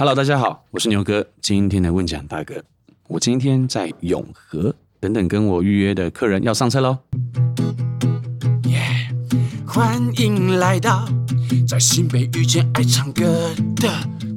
[0.00, 2.64] Hello，大家好，我是牛哥，今天的问讲大哥。
[3.06, 6.96] 我今天在永和等等跟我预约的客人要上车喽。
[9.66, 11.06] 欢迎来到
[11.68, 13.90] 在新北遇见爱唱歌的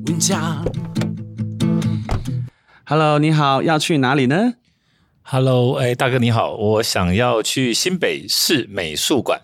[0.06, 0.66] 问讲。
[2.84, 4.56] Hello，你好，要去哪里呢
[5.22, 9.40] ？Hello，哎，大哥你好，我想要去新北市美术馆。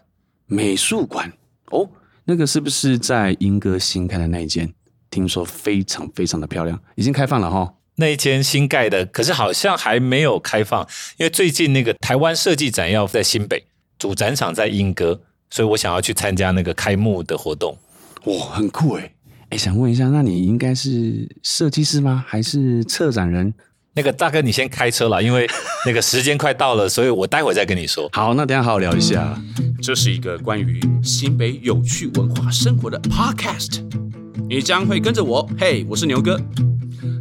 [0.48, 1.32] 美术馆
[1.72, 1.90] 哦，
[2.26, 4.74] 那个是不是在莺歌新开的那一间？
[5.10, 7.74] 听说非常非常的漂亮，已经开放了哈。
[7.96, 13.66] 那一间新盖的，可是好像还没有开放，因为最近那个台湾设计展要在新北，
[13.98, 15.20] 主展场在莺歌，
[15.50, 17.78] 所以我想要去参加那个开幕的活动。
[18.26, 19.12] 哇，很酷诶！
[19.50, 22.24] 哎，想问一下，那你应该是设计师吗？
[22.26, 23.54] 还是策展人？
[23.96, 25.46] 那个大哥，你先开车了，因为
[25.86, 28.08] 那个时间快到了，所以我待会再跟你说。
[28.14, 29.38] 好，那等下好好聊一下。
[29.82, 34.09] 这是一个关于新北有趣文化生活的 Podcast。
[34.50, 36.36] 你将会跟着我，嘿，我是牛哥，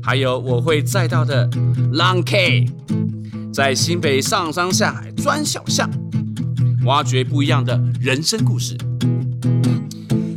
[0.03, 1.47] 还有我会载到的
[1.93, 2.65] Long K，
[3.53, 5.91] 在新北上山下海钻小巷，
[6.87, 8.79] 挖掘不一样的人生故事。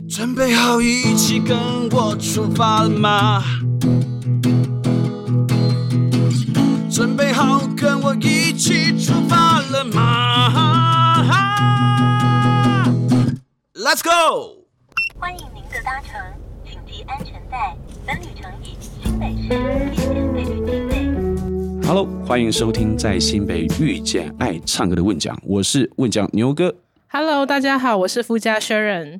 [0.10, 1.58] 准备好一起跟
[1.92, 3.42] 我出发了吗？
[6.92, 11.24] 准备好跟我一起出发了吗
[13.76, 14.66] ？Let's go！
[15.18, 16.41] 欢迎您的搭乘。
[17.52, 17.76] 安全带，
[18.08, 21.86] 本旅程以新北市遇见美旅经费。
[21.86, 26.74] Hello，欢迎收听在新北遇见爱唱歌的问讲，我是问讲牛哥。
[27.10, 29.20] Hello，大家好，我是夫家 Sharon。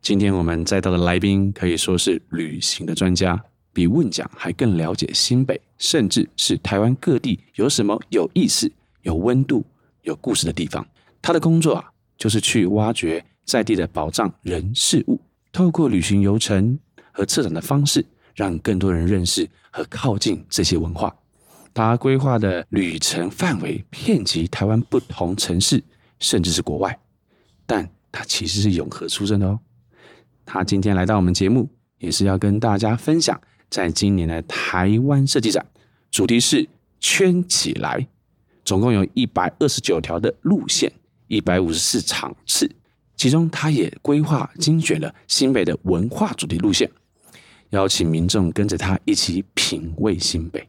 [0.00, 8.70] 今天我们再到的来宾可以说是旅行的专家，比问讲还更了解新北，甚至是台湾各地有什么有意思、
[9.02, 9.64] 有温度、
[10.02, 10.86] 有故事的地方。
[11.20, 16.78] 他的工作啊，就是去挖掘在地的宝藏人事物，透过旅行游程。
[17.14, 21.14] 和策展的方式，让更多人认识和靠近这些文化。
[21.72, 25.82] 他规划的旅程范围遍及台湾不同城市，
[26.18, 26.98] 甚至是国外。
[27.66, 29.58] 但他其实是永和出生的哦。
[30.44, 31.68] 他今天来到我们节目，
[31.98, 33.40] 也是要跟大家分享，
[33.70, 35.64] 在今年的台湾设计展，
[36.10, 36.68] 主题是
[37.00, 38.06] 圈起来，
[38.64, 40.92] 总共有一百二十九条的路线，
[41.28, 42.70] 一百五十四场次，
[43.16, 46.88] 其中他也规划精选了新北的文化主题路线。
[47.70, 50.66] 邀请民众跟着他一起品味新北。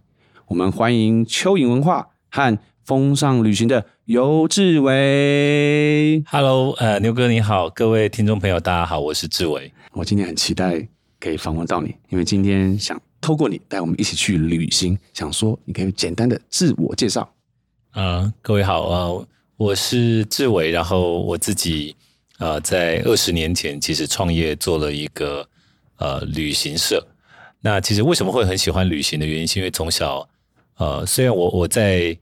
[0.48, 6.24] 我们欢迎蚯蚓文化和风尚旅行的游志伟。
[6.28, 9.72] Hello，呃，牛哥你好，各位听众朋友大家好，我是志伟。
[9.92, 10.88] 我今天很期待
[11.20, 17.22] 可以访问到你，因为今天想透过你带我们一起去旅行，想说你可以简单的自我介绍。
[17.92, 19.28] 啊、呃，各位好啊、呃，
[19.58, 21.96] 我是志伟，然后我自己
[22.38, 25.48] 呃在二十年前其实创业做了一个。
[25.98, 27.06] 呃，旅行社。
[27.62, 30.28] 那其实为什么会很喜欢旅行的原因，是因为从小，
[30.78, 32.16] 呃，虽然我我在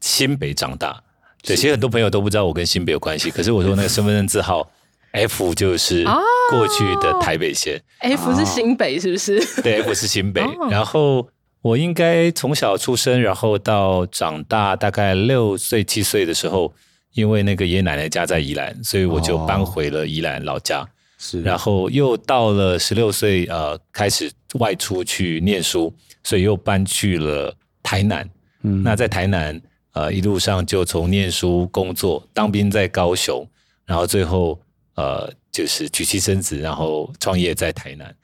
[0.00, 1.02] 新北长大，
[1.42, 3.28] 对，其实很多朋友都不知道我跟新北有关系。
[3.32, 4.70] 可是我说那个身份证字号
[5.12, 6.04] F 就是
[6.50, 9.62] 过去的台北县，F 是新北是不是？
[9.62, 10.42] 对，F 是新北。
[10.70, 11.28] 然后
[11.62, 16.72] 我应该从小出生，然后到长大大概六岁七岁的时候，
[17.12, 20.88] 因为那个爷爷奶奶家在宜兰，所以我就搬回了宜兰老家。
[21.18, 28.28] 是，然后又到了十六岁，呃，开始外出去念书，所以又搬去了台南。
[28.62, 29.60] 嗯，那在台南，
[29.92, 33.48] 呃，一路上就从念书、工作、当兵在高雄，
[33.86, 34.60] 然后最后，
[34.96, 38.14] 呃，就是娶妻生子，然后创业在台南。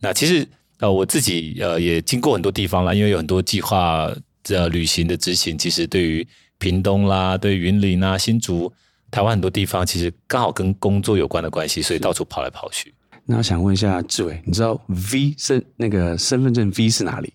[0.00, 0.44] 那其实，
[0.80, 4.12] 呃，我自己呃也经过很多地方啦，因为有很多计划
[4.42, 6.26] 的旅行的执行，其实对于
[6.58, 8.72] 屏东啦，对于云林啊、新竹。
[9.10, 12.94] 台湾很多地方其实刚好跟工作有关的关系，所以到处跑来跑去。
[13.26, 17.32] 那我想问一下志伟，你知道 V 是那个身份证 V 是哪里？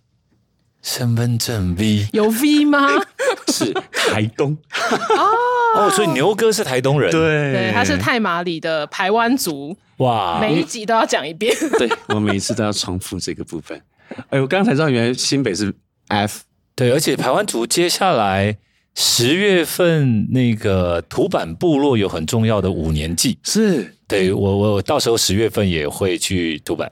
[0.81, 2.87] 身份证 V 有 V 吗？
[3.47, 4.57] 是台东
[5.75, 7.19] 哦，所以牛哥是台东人，对，
[7.53, 9.75] 对，他是太麻里的台湾族。
[9.97, 11.55] 哇，每一集都要讲一遍。
[11.77, 13.81] 对，我每一次都要重复这个部分。
[14.29, 15.73] 哎，我刚才知道原来新北是
[16.09, 16.41] F，
[16.75, 18.57] 对，而且台湾族接下来。
[18.95, 26.89] 十月份那个土坂部落有很重要的五年祭，是对我我到时候十月份也会去土坂，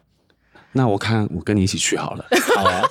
[0.73, 2.81] 那我看我跟你一起去好了，好啊，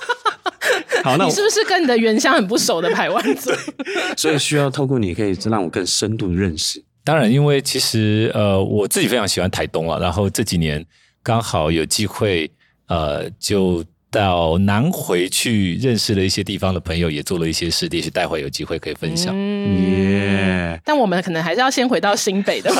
[1.05, 3.51] 好，那你是不是跟你的原乡很不熟的台湾族？
[4.17, 6.83] 所以需要透过你可以让我更深度的认识。
[7.05, 10.83] 当然，因为其实呃我自己非常喜欢台东啊，然后这几年
[11.23, 12.51] 刚好有机会
[12.87, 13.85] 呃就。
[14.13, 19.35] 到南回去认识了一些地方的朋友，也做了一些事，也许待会有机会可以分享。
[19.35, 20.81] 耶！
[20.85, 22.71] 但我们可能还是要先回到新北的。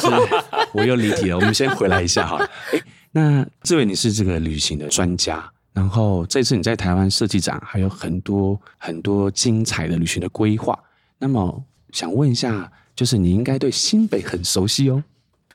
[0.75, 2.37] 我又离题了，我们先回来一下哈。
[2.71, 2.83] 哎，
[3.13, 10.79] 那志伟，你是这个旅行的专家，然后这次你在台湾设计展还有很多很多精彩的旅行的规划。
[11.19, 15.03] 那么想问一下，就是你应该对新北很熟悉哦。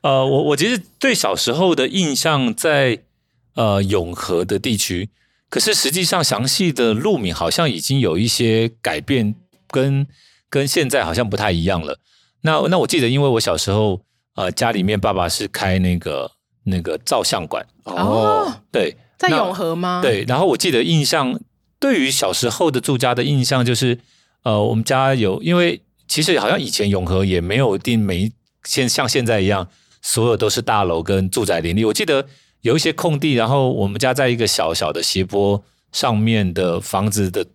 [0.02, 3.00] 呃，我我其实对小时候的印象在
[3.54, 5.08] 呃永和的地区，
[5.48, 9.34] 可是实际上详细的路名好像已经有一些改变，
[9.68, 10.06] 跟
[10.48, 11.98] 跟现在好像不太一样了。
[12.42, 14.02] 那那我记得，因为我小时候
[14.34, 16.30] 呃家里面爸爸是开那个
[16.64, 18.96] 那个照相馆哦，对。
[19.18, 19.98] 在永和吗？
[20.00, 21.40] 对，然后我记得印象，
[21.80, 23.98] 对于小时候的住家的印象就是，
[24.44, 28.30] 呃，我们家有，因为其实好像以前永和也没有定每
[28.62, 29.66] 现像现在一样，
[30.00, 31.84] 所有都是大楼跟住宅林立。
[31.84, 32.24] 我记得
[32.62, 35.62] 有一些空地，然后我们家在一个小小的斜坡
[35.92, 37.46] 上面的房子的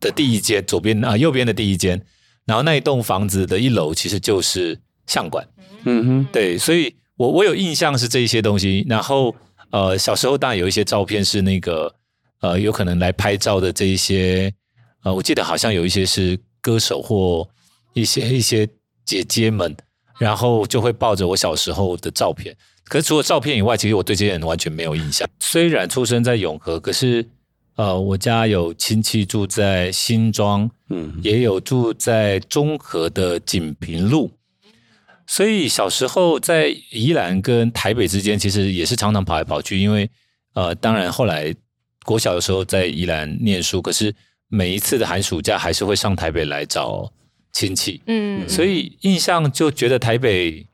[0.00, 2.00] 的第一间，左边啊右边的第一间，
[2.44, 5.46] 然后那一栋房子的一楼其实就是相馆。
[5.84, 9.34] 嗯哼，对，所以我我有印象是这一些东西，然后。
[9.70, 11.94] 呃，小时候当然有一些照片是那个
[12.40, 14.50] 呃，有可能来拍照的这一些
[15.02, 17.46] 呃，我记得好像有一些是歌手或
[17.92, 18.66] 一些一些
[19.04, 19.76] 姐姐们，
[20.18, 22.56] 然后就会抱着我小时候的照片。
[22.88, 25.28] 可是除了照片以外，其实我对这些人完全没有印象。
[25.38, 27.24] 虽然出生在永和，可是
[27.76, 34.30] 呃，我家有亲戚住在新庄，嗯，也有住在中和的锦屏路。
[35.26, 39.78] 所以小时候在宜兰跟台北之间，其实也是常常跑来跑去。
[39.78, 40.08] 因为
[40.54, 41.54] 呃，当然后来
[42.04, 44.14] 国小的时候在宜兰念书，可是
[44.48, 47.12] 每一次的寒暑假还是会上台北来找
[47.52, 48.00] 亲戚。
[48.06, 50.66] 嗯，所以印象就觉得台北、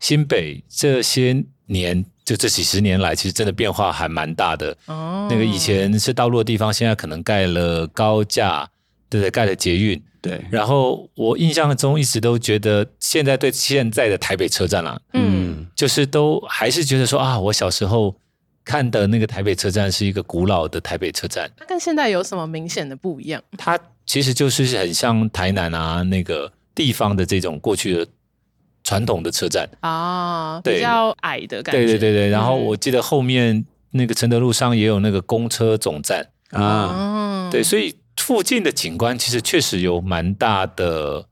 [0.00, 4.76] 新北这些年，就这几十年来，其实真的变化还蛮大的。
[4.86, 8.68] 哦，那个以前是道路的地方，现在可能盖了高架，
[9.08, 9.30] 对不对？
[9.30, 10.02] 盖了捷运。
[10.22, 18.12] 对，然后我印象中一直都觉得，现在对现在的台北车站啊，嗯，就是都还是觉得说啊，我小时候
[18.64, 21.48] 看的那个台北车站是一个古老的台北车站。
[21.56, 23.40] 它跟现在有什么明显的不一样？
[23.56, 28.06] 它其实就是很像台南啊那个地方的这种过去的
[28.86, 29.68] 传统的车站。
[29.80, 31.82] 啊，比较矮的感觉。
[31.82, 36.26] 对对对对，然后我记得后面那个承德路上也有那个公车总站。
[36.50, 37.94] 啊，对，所以。
[38.18, 41.22] 附近的景观其实确实有蛮大的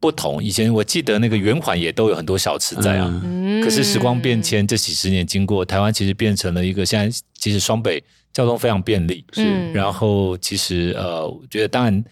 [0.00, 0.42] 不同。
[0.42, 8.02] 以前我记得那个圆环也都有很多小吃在啊，嗯、可是时光变迁，这几十年经过，台湾其实变成了一个现在其实双北
[8.32, 9.24] 交通非常便利。
[9.32, 12.04] 是，然后其实呃，我觉得当然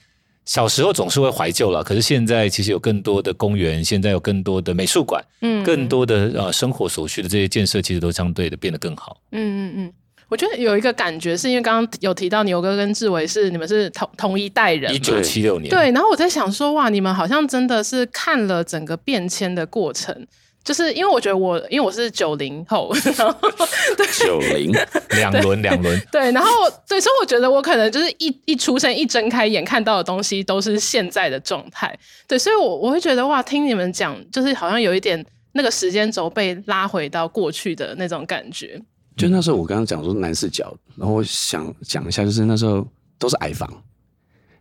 [0.45, 9.17] 小时候总是会怀旧了，可是现在其实有更多的公园，现在有更多的美术馆，嗯，更多的呃生活所需的这些建设，其实都相对的变得更好。
[9.31, 9.93] 嗯嗯嗯。
[10.29, 15.69] 我觉得有一个感觉，是因为刚刚有提到牛哥跟志伟是你们是同同一代人，一九七六年。
[15.69, 20.27] 对，然后我在想说，哇，你们好像真的是看了整个变迁的过程，
[20.65, 23.49] 就是因为我觉得我，因为我是九零后，然后
[24.19, 24.73] 九零
[25.11, 26.51] 两轮两轮，对，然后
[26.89, 31.99] 对，所以我觉得我可能就是一一出生一睁开眼看到的东西都是现在的状态，
[32.29, 38.81] 对，所以我我会觉得哇，听你们讲，就是好像有一点那个时间轴被拉回到过去的那种感觉。
[39.17, 42.87] 就那时候，我刚刚讲说男视角，然后我想讲一下，就是那时候
[43.19, 43.71] 都是矮房，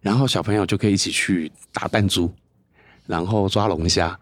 [0.01, 2.29] 然后小朋友就可以一起去打弹珠，
[3.07, 4.19] 然后抓龙虾，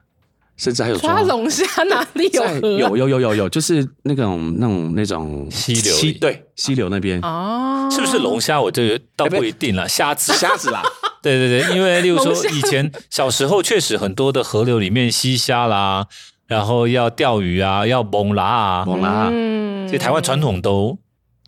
[0.60, 2.52] 甚至还有抓龙虾哪里有、啊？
[2.62, 8.62] 有有有有有，就是那种那种那种溪流，溪对溪流那边哦，是不是龙虾？
[8.62, 10.84] 我这个倒不一定了，虾子虾子啦，
[11.24, 16.08] 对对对，因为例如说以前小时候确实很多的河流里面溪虾啦。
[16.50, 19.30] 然后要钓鱼啊，要猛拉啊，猛拉。
[19.32, 20.98] 嗯，所以台湾传统都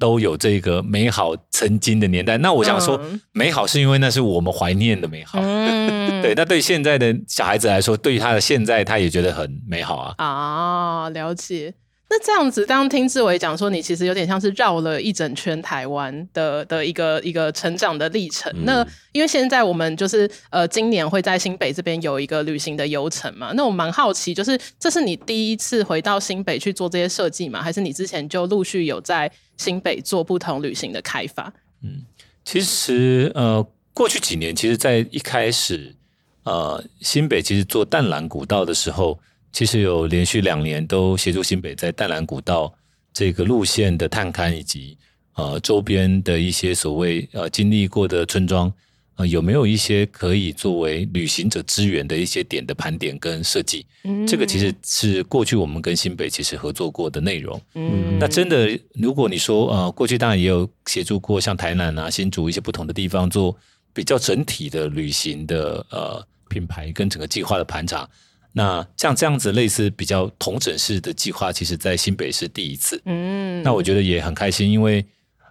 [0.02, 2.40] 都有这个美好曾经的年代。
[2.40, 3.00] 那我想说，
[3.32, 5.40] 美好是因为那是我们怀念的美好。
[5.42, 6.34] 嗯， 对。
[6.36, 10.16] 那对现在的小孩子来说，对于他的现在，他也觉得很美好啊。
[10.18, 11.76] 啊，了解。
[12.14, 18.52] 那这样子，当听志伟讲说，你其实有点像是绕了一整圈台湾的的一个一个成长的历程。
[18.54, 23.54] 嗯、那因为现在我们就是呃，今年会在新北这边有一个旅行的游程嘛。
[23.56, 27.62] 那我蛮好奇，就是这是你第一次回到新北去做这些设计吗？
[27.62, 31.54] 还是你之前就陆续有在新北做不同旅行的开发？
[31.82, 32.04] 嗯，
[32.44, 35.96] 其实呃，过去几年，其实在一开始
[36.44, 39.18] 呃，新北其实做淡蓝古道的时候。
[39.52, 42.74] 其实有连续两年都协助新北在淡蓝古道
[43.14, 44.98] 这个路线的探勘，以及
[45.36, 48.72] 呃周边的一些所谓呃经历过的村庄，
[49.16, 53.86] 呃有没有一些可以作为旅行者支援的一些点的盘点跟设计？
[54.04, 57.62] 嗯，这个其实是过去我们跟新北其实合作过的内容。
[57.76, 63.56] 嗯，那真的如果你说呃过去当然也有协助过像台南啊、新竹一些不同的地方做
[63.94, 68.10] 比较整体的旅行的呃品牌跟整个计划的盘查。
[68.54, 73.02] 那像这样子类似比较同整式的计划，其实在新北是第一次。
[73.06, 75.06] 嗯，那我觉得也很开心，因为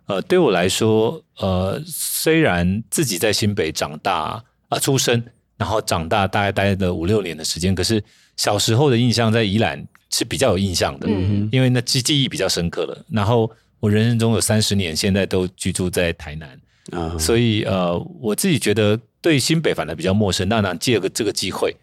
[0.06, 5.22] 呃，对我来说，呃，虽然自己在新北长大啊、呃、出生，
[5.56, 8.02] 然后长大大概待了五六年的时间，可是
[8.36, 13.04] 小时候的印象在宜兰是比较有印象的，嗯，因为那记记忆比较深刻了。
[13.10, 20.48] 然后我人生中有三十年，现在都居住在台南啊，所以呃，我自己觉得对新北反而比较陌生。
[20.48, 21.74] 那那借个这个机会，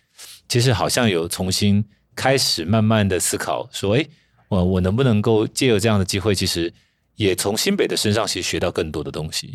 [0.47, 1.83] 其实好像有重新
[2.15, 4.07] 开始慢慢的思考，说，哎，
[4.49, 6.73] 我我能不能够借由这样的机会，其实
[7.15, 9.53] 也从新北的身上其实学到更多的东西。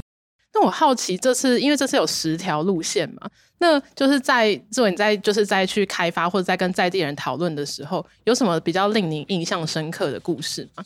[0.54, 10.84] 那我好奇，这次因为这次有十条路线嘛，那就是在做你在就是在去开发或者在跟在地人讨论的时候，有什么比较令您印象深刻的故事吗？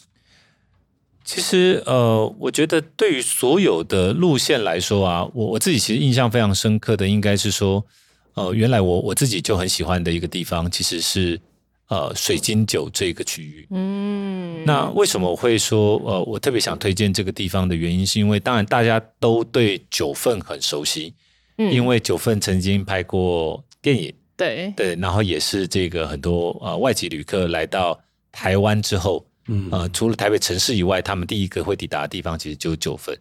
[1.24, 7.84] 其实呃，我觉得对于所有的路线来说啊，我我自己其实印象非常深刻的，应该是说，
[8.36, 11.40] 呃，原来我我自己就很喜欢的一个地方，其实是。
[11.88, 21.14] 呃，水晶酒这个区域，嗯，那为什么我会说呃，我特别想推荐这个地方的原因，是因为当然大家都对九份很熟悉，
[21.58, 27.96] 嗯，因为九份曾经拍过电影，对对，然后也是这个很多呃外籍旅客来到
[28.32, 33.16] 台湾之后，嗯呃，除了台北城市以外，他们第一个会抵达的地方其实就是九份。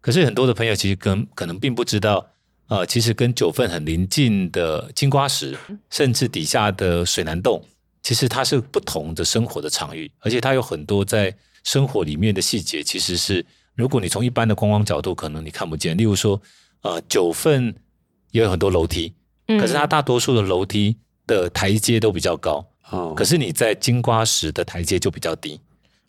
[0.00, 2.26] 可是很多的朋友其实跟可能并不知道，
[2.68, 5.56] 呃，其实跟九份很邻近的金瓜石，
[5.90, 7.62] 甚至底下的水南洞。
[8.02, 11.34] 其实它是不同的生活的场域，而且它有很多在
[11.64, 13.44] 生活里面的细节，其实是
[13.74, 15.96] 如果你从一般的观光角度，可能你看不见。
[15.96, 16.40] 例如说，
[16.82, 17.74] 呃，九份
[18.30, 19.12] 也有很多楼梯，
[19.46, 20.96] 可是它大多数的楼梯
[21.26, 25.60] 的台阶都比较高，哦，可是你在金瓜石的台阶就比较低。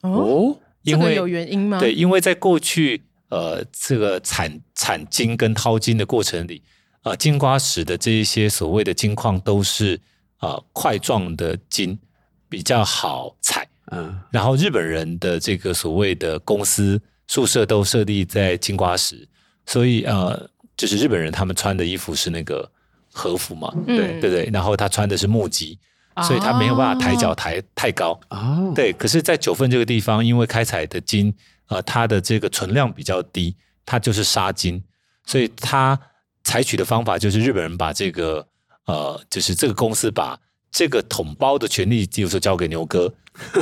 [0.01, 1.79] 哦，因为这个有原因吗？
[1.79, 6.61] 对，因为在过去，呃，这个产产金跟淘金的过程里，
[7.03, 9.99] 呃，金瓜石的这一些所谓的金矿都是。
[10.41, 11.99] 啊、呃，块状的金
[12.47, 19.27] 比较好采，嗯，然后日本人的这个所谓的公司宿舍都设立在金瓜石，
[19.65, 22.71] 所以呃，就是日本人他们穿的衣服是那个
[23.11, 25.77] 和服嘛，嗯、对对对，然后他穿的是木屐，
[26.23, 31.33] 所以他没有办法抬脚抬太高，啊，对，可是，在九份这个地方，因为开采的金，
[31.69, 34.83] 呃，它的这个存量比较低，它就是杀金，
[35.25, 35.97] 所以它
[36.43, 38.45] 采取的方法就是日本人把这个。
[38.85, 40.35] 呃，就是这个公司把
[40.71, 43.13] 这个统包的权利，比如说交给牛哥，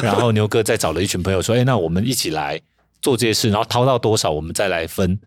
[0.01, 2.61] 然后牛哥再找了一群朋友说：“哎，那我们一起来
[3.01, 5.19] 做这些事，然后掏到多少，我们再来分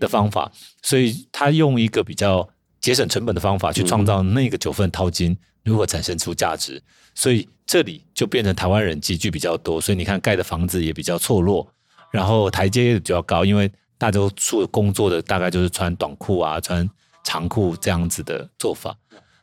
[0.00, 0.50] 的方法。”
[0.82, 2.48] 所以他用一个比较
[2.80, 6.82] 节省成本的方法去创造那个九份淘金如何产生出价值。
[7.14, 11.72] 所以这里就变成台湾人集聚比较多，所以你看盖的房子也比较错落，
[12.14, 13.68] 然后台阶也比较高，因为
[13.98, 16.88] 大多数工作的大概就是穿短裤啊、穿
[17.24, 18.96] 长裤这样子的做法。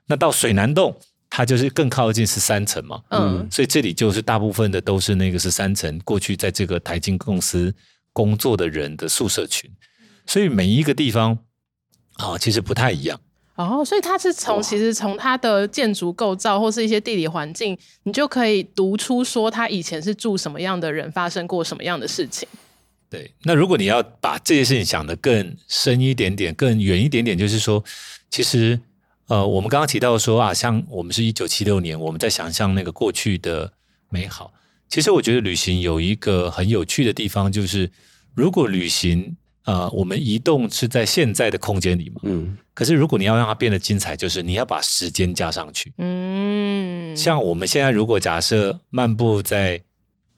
[0.08, 0.96] 那到水南洞，
[1.30, 7.76] 它就是更靠近十三层嘛，嗯，所以这里就是大部分的都是那个十三层过去在这个台金公司
[8.14, 9.70] 工作的人的宿舍群，
[10.26, 11.38] 所以每一个地方
[12.14, 13.20] 啊、哦，其实不太一样。
[13.56, 22.48] 哦，所以它是从其实从它的建筑构造或是一些地理环境，你就可以读出说他以前是住什么样的人，发生过什么样的事情。
[23.12, 27.84] 对，那如果你要把这些事情想得更深一点点、更远一点点，就是说，
[28.32, 28.80] 其实。
[29.28, 33.72] 呃，我们刚刚提到说啊，像我们是一九七六年，我们在想象那个过去的
[34.10, 34.52] 美好。
[34.90, 37.90] 其实我觉得旅行有一个很有趣的地方，就是
[38.36, 42.58] 如果旅行，呃，我们移动是在现在的空间里嘛，嗯。
[42.74, 47.16] 可是如果你要让它变得精彩，就是你要把时间加上去，嗯。
[47.16, 49.82] 像我们现在如果假设漫步在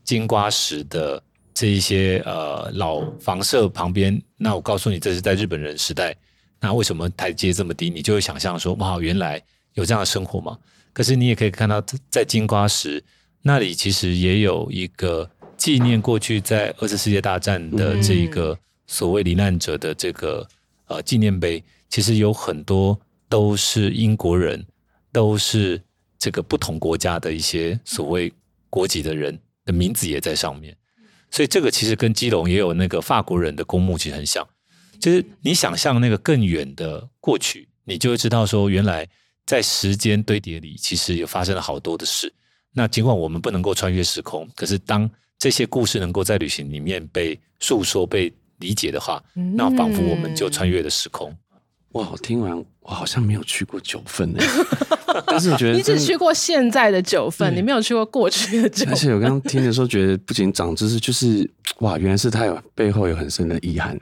[0.03, 6.15] 金瓜石的这一些呃老房舍旁边，那我告诉你，这是在日本人时代。
[6.59, 7.89] 那为什么台阶这么低？
[7.89, 9.41] 你就会想象说，哇，原来
[9.73, 10.57] 有这样的生活吗？
[10.93, 13.03] 可是你也可以看到，在金瓜石
[13.41, 18.57] 那里，其实也有一个纪念过去在二次世界大战的这一个
[18.87, 20.47] 所谓罹难者的这个
[20.87, 21.63] 呃纪念碑。
[21.89, 24.65] 其实有很多都是英国人，
[25.11, 25.81] 都是
[26.17, 28.31] 这个不同国家的一些所谓
[28.69, 30.75] 国籍的人的名字也在上面。
[31.33, 34.47] 所以这个其实跟基隆也有那个法国人的公墓其实很像。
[34.99, 39.09] 就是你想象那个更远的过去，你就会知道说，原来
[39.43, 42.31] 在时间堆叠里，其实也发生了好多的事。
[42.71, 45.09] 那尽管我们不能够穿越时空，可是当
[45.39, 51.35] 这些故事能够在旅行里面被诉说、被理解的话，那仿佛我们就穿越了时空。
[51.93, 52.07] 哇！
[52.11, 54.43] 我听完，我好像没有去过九份呢。
[55.27, 58.93] 但是我觉得你只去过现在的九份，你没有去过过去的九份。
[58.93, 61.49] 而且我刚刚听的时候，觉得不仅长知识，就是
[61.79, 63.99] 哇，原来是他有背后有很深的遗憾。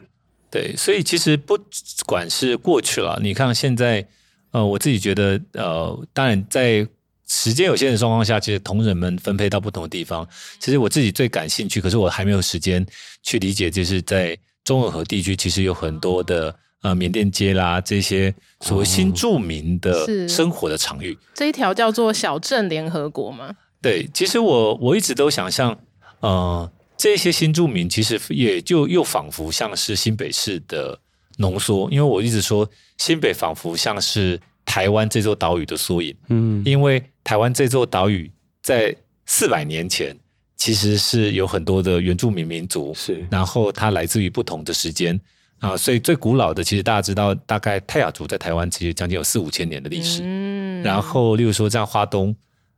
[0.49, 1.57] 对，所以其实不
[2.05, 4.05] 管是过去了，你看现在，
[4.51, 6.85] 呃，我自己觉得，呃，当然在
[7.27, 10.27] 时间有限的状况下，其实同仁们分配到不同的地方，
[10.59, 12.85] 其实我自己最感兴趣，可是我还没有时间
[13.23, 21.17] 去理解，就是在中尔河地区其实有很多的呃缅甸街啦，这些所谓新住民的生活的场域。
[21.33, 23.55] 这一条叫做小镇联合国吗？
[23.81, 25.77] 对，其实我我一直都想象，
[26.19, 30.99] 呃，这些新住民其实也就又仿佛像是新北市的
[31.37, 36.15] 浓缩，因为我一直说新北仿佛像是台湾这座岛屿的缩影。
[36.29, 38.95] 嗯，因为台湾这座岛屿在
[39.25, 40.15] 四百年前。
[40.57, 45.19] 其实是有很多的原住民民族，是，然后它来自于不同的时间
[45.61, 50.21] 啊，所以最古老的，其实大家知道，大概泰雅族在台湾其实将近有四五千年的历史。
[50.23, 52.35] 嗯，然后例如说像花东，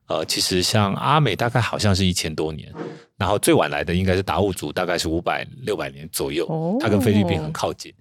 [0.07, 2.69] 呃，其实像阿美大概好像是一千多年，
[3.17, 6.45] 然后最晚来的应该是达悟族，大概是五百六百年左右。
[6.47, 7.93] 哦，它跟菲律宾很靠近，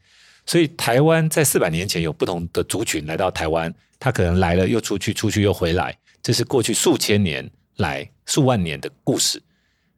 [0.46, 9.40] 所以台湾在四百年前有不同的族群来到台湾，它可能来了又出去，出去又回来，这是过去数千年来数万年的故事。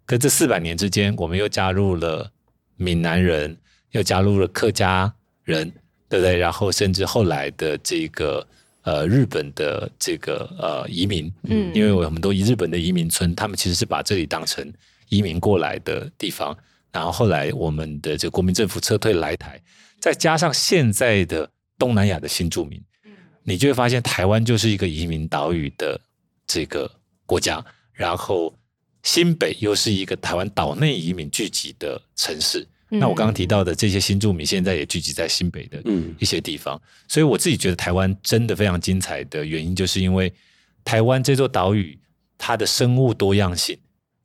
[0.04, 2.30] 可这四百年之间，我们又加入了
[2.76, 3.56] 闽南人，
[3.94, 5.12] 又加入了客家
[5.44, 5.70] 人，
[6.08, 6.36] 对不对？
[6.36, 8.46] 然后甚至后来的这个
[8.82, 14.72] 呃日本的这个呃移民，嗯，因为我们都以日本的移民村，他们其实是把这里当成
[15.08, 16.56] 移民过来的地方。
[16.90, 19.60] 然后后来我们的这个国民政府撤退来台，
[20.00, 21.48] 再加上现在的
[21.78, 22.82] 东南亚的新住民，
[23.44, 26.00] 你就会发现台湾就是一个移民岛屿的
[26.46, 26.90] 这个
[27.26, 28.54] 国家，然后。
[29.04, 35.82] 新北又是一个台湾岛内移民聚集的城市，嗯、那我刚刚提到的这些新住民现在也聚集在新北的
[36.18, 40.32] 一些地方，嗯、所以我自己觉得台湾真的非常精彩的原因，就是因为
[40.84, 41.98] 台湾这座岛屿
[42.38, 43.76] 它的生物多样性，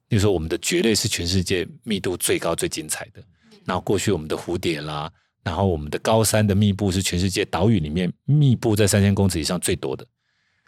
[0.08, 3.24] 比如说我们的蕨类是全世界密度最高最精彩的，
[3.66, 5.12] 然后过去我们的蝴蝶啦，
[5.44, 10.06] 然后我们的高山的密布是全世界岛屿里面密布在三千公尺以上最多的，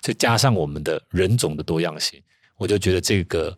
[0.01, 2.22] 再加上我们的人种的多样性，
[2.58, 3.58] 我就觉得这个。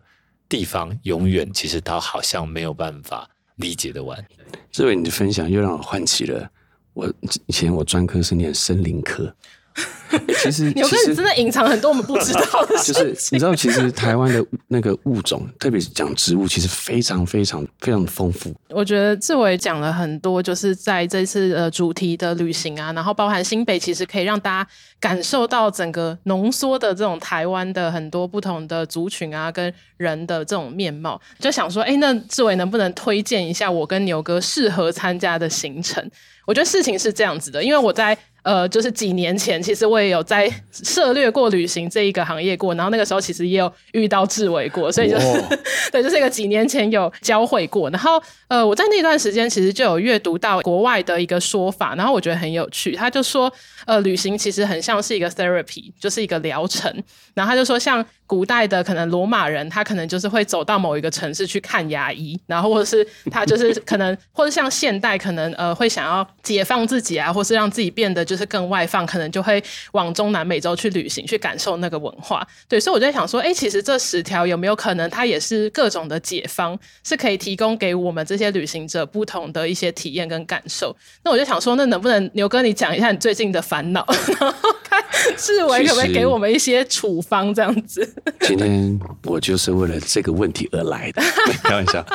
[0.50, 4.24] 地方永远其实它好像没有办法理解的完。
[4.72, 6.50] 这位，你的分享又让我唤起了
[6.94, 7.12] 我
[7.48, 9.36] 以前我专科是念森林科。
[10.44, 13.04] 其实，牛哥，你真的隐藏很多我们不知道的事情。
[13.04, 18.54] 就是你知道，其实台湾的那个物种，特别是讲植物，其实非常非常非常的丰富。
[18.70, 31.20] 我觉得志伟讲了很多，就是在这次呃主题的旅行啊，然后包含新北，其实可以让大家感受到整个浓缩的这种台湾的很多不同的族群啊，跟人的这种面貌。
[31.40, 36.08] 就想说，哎，那志伟能不能推荐一下我跟牛哥适合参加的行程？
[36.46, 38.16] 我觉得事情是这样子的，因为我在。
[38.44, 45.58] 呃，就是几年前，其实我也有在涉略过旅行这一个行业过，然后那个时候其实也有遇到志伟过，所以就是、哦、
[45.92, 47.90] 对，就是一个几年前有交汇过。
[47.90, 52.94] 然后呃，我在那段时间其实就有阅读到国外的一个说法，然后我觉得很有趣。
[52.94, 53.52] 他就说，
[53.86, 56.92] 呃，旅行其实很像是一个 therapy，就是一个疗程。
[57.36, 68.24] 然后他就说，像古代的可能罗马人，他可能就是会走到某一个城市去看牙医，然后或者是他就是 可能，或者像现代可能呃会想要解放自己啊，或是让自己变得。
[68.24, 72.48] 就是更外放，可能就会往中南美洲去旅行，去感受那个文化。
[72.70, 80.96] 对，所以我就在想说，哎、欸，其实这十条有没有可能，它也是各种的解方，是可以提供给我们这些旅行者不同的一些体验跟感受。
[81.22, 84.06] 那我就想说，那能不能牛哥你讲一下你最近的烦恼，
[84.40, 85.04] 然后看
[85.36, 88.08] 志伟可不可以给我们一些处方这样子？
[88.42, 91.24] 今天我就是为了这个问题而来的，
[91.64, 92.06] 开玩笑。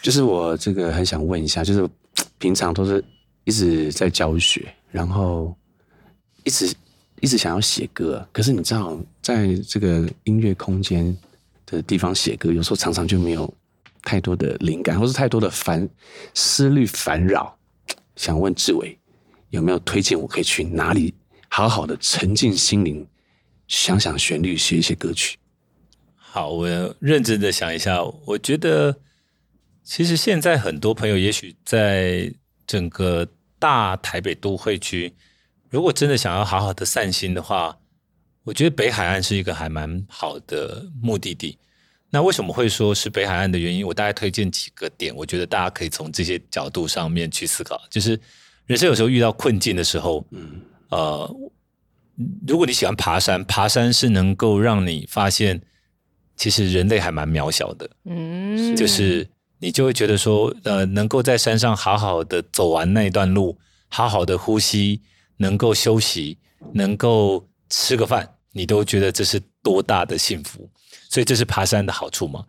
[0.00, 1.86] 就是我这个很想问一下，就是
[2.38, 3.04] 平常都是
[3.44, 4.66] 一直在教学。
[4.90, 5.54] 然后
[6.44, 6.74] 一直
[7.20, 11.14] 一直想要写歌，可是你知道，在这个音乐空间
[11.66, 13.52] 的地方写歌，有时候常常就没有
[14.04, 15.86] 太多的灵感，或是太多的烦
[16.32, 17.54] 思虑烦扰。
[18.16, 18.97] 想问志伟
[19.50, 21.14] 有没有推荐我可以去哪里
[21.48, 23.06] 好好的沉浸心灵，
[23.66, 25.38] 想想旋律，写一些歌曲？
[26.16, 28.02] 好，我认真的想一下。
[28.24, 28.96] 我觉得
[29.82, 32.32] 其实现在很多朋友，也许在
[32.66, 33.28] 整个。
[33.60, 35.12] 大台北都会区，
[35.68, 37.76] 如果真的想要好好的散心的话，
[38.44, 41.58] 我觉得北海岸是一个还蛮好的目的地。
[42.08, 43.84] 那为什么会说是北海岸的原因？
[43.84, 47.82] 我大概推荐几个点，我觉得大家可以从这些角度上面去思考。
[47.90, 48.16] 就是
[48.68, 51.36] 人生有时候遇到困境的时候，嗯，呃，
[52.46, 55.60] 如果你喜欢爬山，爬山是能够让你发现，
[56.36, 59.28] 其实人类还蛮渺小的，嗯，就是。
[59.60, 65.02] 你就会觉得说，呃，能够在山上好好的走完那一段路，好好的呼吸，
[65.38, 66.38] 能够休息，
[66.74, 70.70] 能够吃个饭，你都觉得这是多大的幸福。
[71.10, 72.44] 所以这是爬山的好处嘛。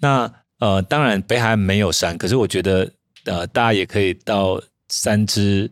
[0.00, 2.90] 那呃，当然北海岸没有山，可是我觉得
[3.26, 4.58] 呃，大家也可以到
[4.98, 5.70] 三芝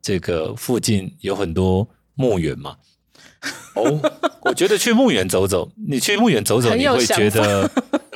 [0.00, 2.76] 这个附近有很多墓园嘛。
[3.74, 4.00] 哦，
[4.42, 7.68] 我觉得去墓园走走，你去墓园走走，你会觉得。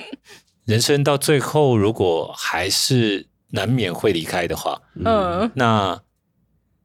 [0.65, 6.01] 人生到最后，如果还是难免会离开的话，嗯，那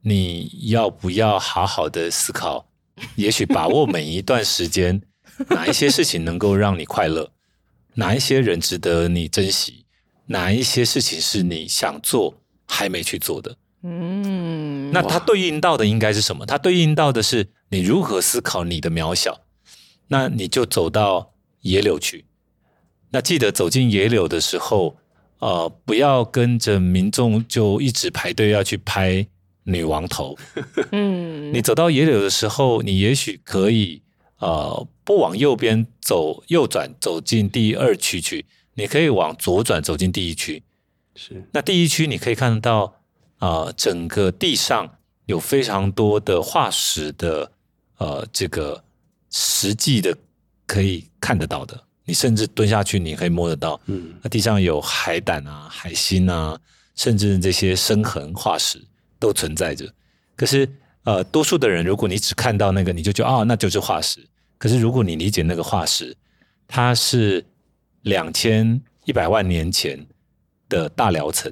[0.01, 2.67] 你要不要好好的思考？
[3.15, 5.01] 也许把握每一段时间，
[5.51, 7.31] 哪一些事情能够让你快乐，
[7.93, 9.85] 哪一些人值得你珍惜，
[10.25, 13.57] 哪一些事情是你想做还没去做的。
[13.81, 16.45] 嗯，那它对应到的应该是什么？
[16.45, 19.41] 它对应到的是你如何思考你的渺小。
[20.11, 22.25] 那你就走到野柳去。
[23.11, 24.97] 那记得走进野柳的时候，
[25.39, 29.25] 呃，不要跟着民众就一直排队要去拍
[29.63, 30.35] 女王头。
[30.91, 34.01] 嗯，你走到野柳的时候，你也许可以
[34.39, 38.45] 呃，不往右边走，右转走进第二区去。
[38.73, 40.63] 你可以往左转走进第一区。
[41.19, 41.43] 是。
[41.51, 42.95] 那第一区你可以看到
[43.39, 44.89] 啊、呃，整个地上
[45.25, 47.51] 有非常多的化石的
[47.97, 48.81] 呃这个
[49.29, 50.17] 实际的
[50.65, 51.83] 可以看得到的。
[52.05, 53.79] 你甚至蹲下去，你可以摸得到。
[53.85, 56.59] 嗯，那地上有海胆啊、海星啊，
[56.95, 58.83] 甚至这些生痕化石
[59.19, 59.87] 都存在着。
[60.35, 60.67] 可是，
[61.03, 64.25] 呃，多数的人，如果你只看到那个，你就觉得啊、哦，那就是化石。
[64.57, 66.17] 可是，如果你理解那个化石，
[66.67, 67.45] 它是
[68.01, 70.03] 两千一百万年前
[70.69, 71.51] 的大寮层，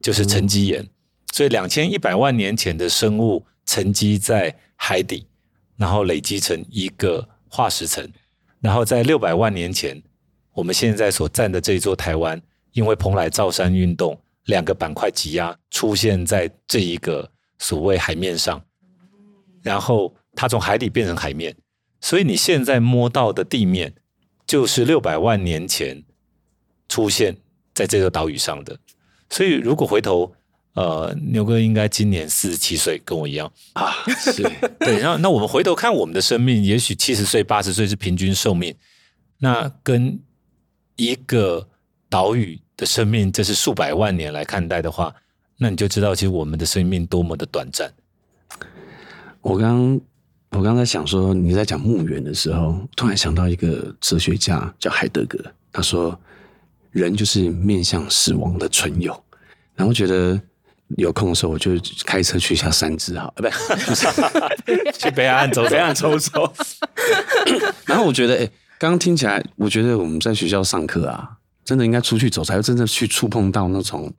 [0.00, 0.82] 就是沉积岩。
[0.82, 0.90] 嗯、
[1.32, 5.26] 所以，两千一百万年前的生物沉积在海底，
[5.76, 8.10] 然后累积成一个化石层。
[8.60, 10.02] 然后在六百万年前，
[10.52, 12.40] 我们现在所站的这座台湾，
[12.72, 18.64] 因为蓬莱造山运动，两个板块挤压，出现在这一个所谓海面上，
[19.62, 21.54] 然后它从海底变成海面，
[22.00, 23.94] 所以你现在摸到的地面，
[24.46, 26.02] 就是六百万年前
[26.88, 27.36] 出现
[27.74, 28.78] 在这个岛屿上的。
[29.28, 30.32] 所以如果回头，
[30.74, 34.42] 呃，牛哥应该今年四十七岁，跟我一样啊，是
[34.80, 34.98] 对。
[34.98, 38.74] 然后，那我们回头看我们的生命，也许七十岁、八十岁是平均寿命，
[39.38, 40.18] 那跟
[40.96, 41.68] 一个
[42.08, 45.14] 岛屿的生命，这是数百万年来看待的话，
[45.58, 47.92] 那你就知道，其实我们的生命多么的短暂。
[49.40, 50.00] 我刚
[50.50, 55.38] 我刚才想说，你在讲墓园的时候，突然想到一个哲学家叫海德格，
[55.72, 56.18] 他说，
[56.94, 59.22] 人就是面向死亡的存有，
[59.74, 60.40] 然后觉得。
[60.98, 61.72] 有空的时候，我就
[62.04, 63.48] 开车去一下三芝好，啊，不
[63.94, 64.06] 是，
[64.92, 66.52] 去北海岸走北岸走走。
[67.86, 71.30] 然后我觉得，哎、欸，刚刚听起来，我觉得我们在学校上课啊，
[71.64, 74.12] 真的应该出去走，才会真正去触碰到那种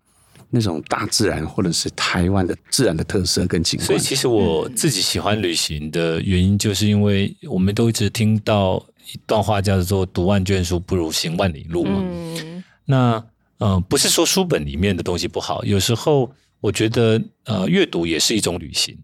[0.49, 3.85] 那种大自然，或者是台湾的自然的特色跟景观。
[3.85, 8.83] 所以，其实我自己喜欢旅行的原因，就是因为我们都一直听到
[9.13, 12.03] 一段话，叫做“读万卷书，不如行万里路”嘛。
[12.03, 12.54] 嗯、
[12.85, 13.25] 那
[13.57, 16.33] 呃，不是说书本里面的东西不好，有时候。
[16.61, 18.97] 我觉得，呃，阅读也是一种旅行，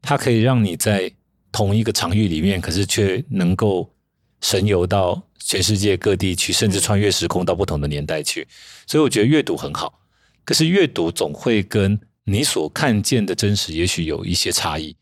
[0.00, 1.10] 它可以让你在
[1.50, 3.92] 同一个场域里面，可是却能够
[4.40, 8.46] 神游到全世界各地去，甚至穿越时空到不同的年代去。
[8.86, 9.98] 所以，我觉得阅读很好。
[10.44, 14.94] 可是，阅读总会跟你所看见的真实，也许有一些差异。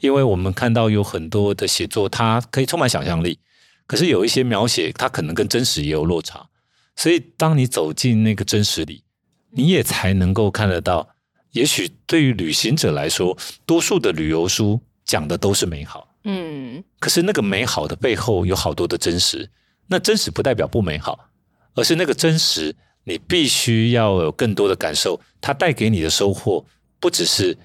[0.00, 3.38] 因为我们看到有很多的写作，它可以充满想象力，
[3.86, 6.48] 可是有一些描写，它可能跟真实也有落差。
[6.96, 9.02] 所以，当你走进那个真实里，
[9.50, 11.08] 你也才能够看得到。
[11.52, 19.48] 也许对于旅行者来说，多数的旅游书讲的都是美好，嗯，可是那个美好的背后有好多的真实。
[19.86, 21.28] 那真实不代表不美好，
[21.74, 25.20] 而是那个真实，你必须要有更多的感受。
[25.40, 26.64] 它带给你的收获，
[26.98, 27.56] 不只是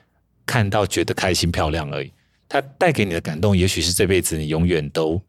[0.45, 2.11] 看到觉得开心漂亮而已。
[2.47, 5.21] 它带给你的感动，也许是这辈子你永远都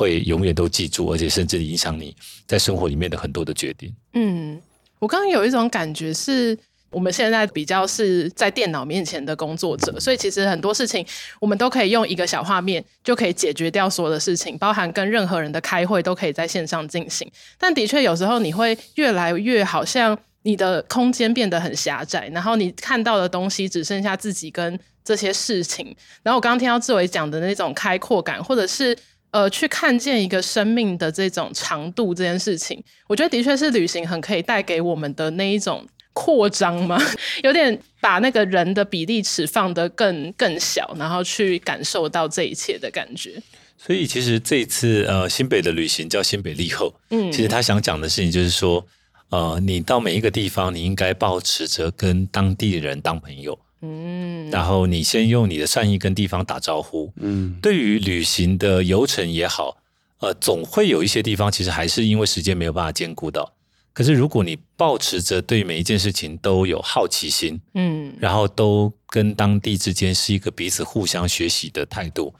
[0.00, 3.94] 会永远都记住，而且甚至影响你在生活里面的很多的决定。
[4.14, 4.60] 嗯，
[4.98, 6.58] 我刚刚有一种感觉是。
[6.92, 11.06] 我们现在比较是在电脑面前的工作者，所以其实很多事情
[11.40, 17.30] 我们都可以用一个小画面就可以解决掉所有的事情，包含跟任何人的开会都可以在线上进行。
[17.56, 25.94] 但的确有时候你会越来越好像你的空间变得很狭窄，然后你看到的东西只剩下自己跟这些事情。
[26.24, 28.98] 然后我刚刚听到志伟讲的那种开阔感，或者是
[29.30, 35.86] 呃去看见一个生命的这种长度这件事情，我觉得的确是旅行很可以带给我们的那一种。
[36.12, 37.00] 扩张嘛？
[37.44, 43.40] 有点把那个人的比例尺放得更更小，然后去感受到这一切的感觉。
[43.78, 48.84] 所以其实这一次呃新北的旅行叫新北立后，嗯，其实他想讲的事情就是说，
[49.30, 59.78] 呃，你到每一个地方，你应该保持着跟当地人当朋友，嗯，然后你先用你的善意跟地方打招呼，嗯，对于旅行的游程也好，
[60.18, 63.54] 呃，总会有一些地方其实还是因为时间没有办法兼顾到。
[63.92, 72.32] 可是，如果你保持着对每一件事情都有好奇心，嗯，然后都跟当地之间是一个彼此互相学习的态度，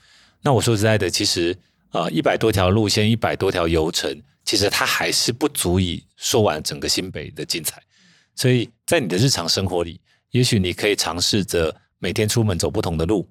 [0.43, 1.57] 那我说实在的，其实
[1.91, 7.83] 啊，一百多条路线，一百多条游程，其实它还是不足以说完整个新北的精彩。
[8.37, 10.01] 所以在你的日常生活里，
[10.31, 13.29] 也许你可以尝试着每天出门走不同的路，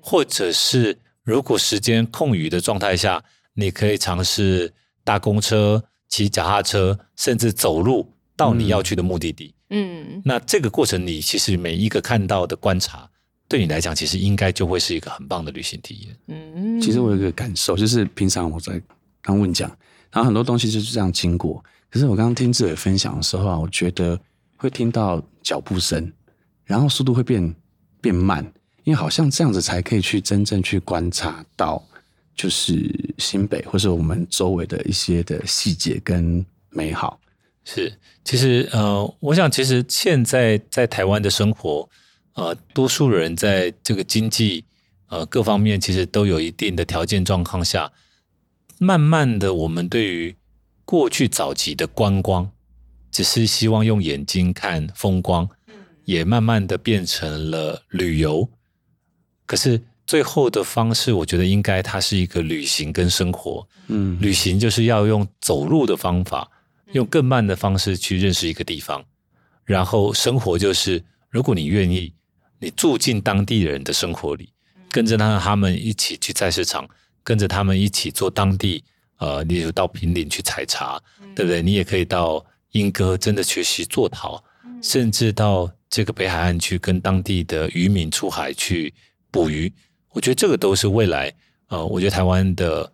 [0.00, 3.22] 或者是如果时间空余的状态下，
[3.54, 9.54] 你可以尝试搭公车、骑脚踏车，甚至走路到你要去的目的地。
[9.70, 13.08] 嗯，那这个过程，你其实每一个看到的观察，
[13.48, 16.16] 对你来讲，其实应该就会是一个很棒的旅行体验。
[16.28, 18.80] 嗯，其实我有一个感受，就是平常我在
[19.20, 19.68] 刚问讲，
[20.10, 21.62] 然后很多东西就是这样经过。
[21.90, 24.18] 可是我刚刚听志伟分享的时候啊，我觉得
[24.64, 26.10] 会听到脚步声，
[26.64, 27.54] 然后速度会变
[28.00, 28.42] 变慢，
[28.84, 31.86] 因为好像这样子才可以去真正去观察到，
[32.34, 37.20] 就是新北或是我们周围的一些的细节跟美好。
[37.62, 37.92] 是，
[38.24, 41.86] 其实呃，我想其实现在在台湾的生活，
[42.32, 44.64] 呃，多数人在这个经济
[45.08, 47.92] 呃各方面其实都有一定的条件状况下，
[48.78, 50.34] 慢慢的我们对于
[50.86, 52.50] 过去早期的观光，
[53.14, 55.48] 只是希望用眼睛看风光，
[56.04, 58.50] 也慢慢的变成了旅游。
[59.46, 63.64] 可是最后的方式，我觉得应该它是一个旅行跟生活。
[63.86, 66.50] 嗯，旅行就是要用走路的方法，
[66.90, 69.04] 用更慢的方式去认识一个地方。
[69.64, 71.00] 然后生活就是，
[71.30, 72.12] 如果你愿意，
[72.58, 74.52] 你住进当地人的生活里，
[74.90, 76.88] 跟着他他们一起去菜市场，
[77.22, 78.82] 跟着他们一起做当地。
[79.18, 81.62] 呃，例如到平林去采茶，嗯、对不对？
[81.62, 82.44] 你也可以到
[82.74, 88.92] 莺歌真的学习做陶，嗯、甚至到这个北海岸去跟当地的渔民出海去
[89.30, 89.72] 捕鱼。
[90.10, 91.32] 我觉得这个都是未来，
[91.68, 92.92] 呃，我觉得台湾的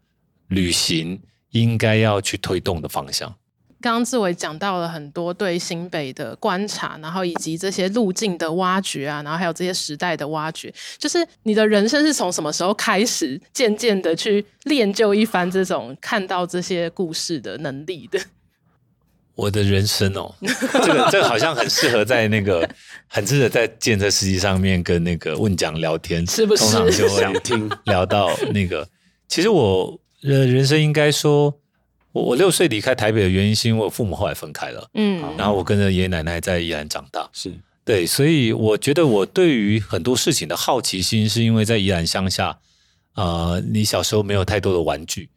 [0.49, 3.35] 旅行应该要去推动的方向。
[3.83, 18.21] 刚刚志伟讲到了很多对新北的观察，然后以及这些路径的挖掘啊，然后还有这些时代的挖掘，就是你的人生是从什么时候开始渐渐的去练就一番这种看到这些故事的能力的？
[19.41, 20.35] 我的人生哦，
[20.85, 22.69] 这个这个好像很适合在那个
[23.09, 26.65] 很适合在建设司机上面跟那个问讲聊天，是不是？
[26.65, 28.87] 通常就想听聊到那个，
[29.29, 31.57] 其实我呃人生应该说。
[32.13, 37.53] 我我六岁离开台北的原因，是因为我父母后来分开了，嗯，然后我跟着爷爷奶奶在宜兰长大，是
[37.85, 42.59] 对，所以我觉得我对于很多事情的好奇心，是因为在宜兰乡下，
[43.15, 45.29] 呃，你小时候没有太多的玩具，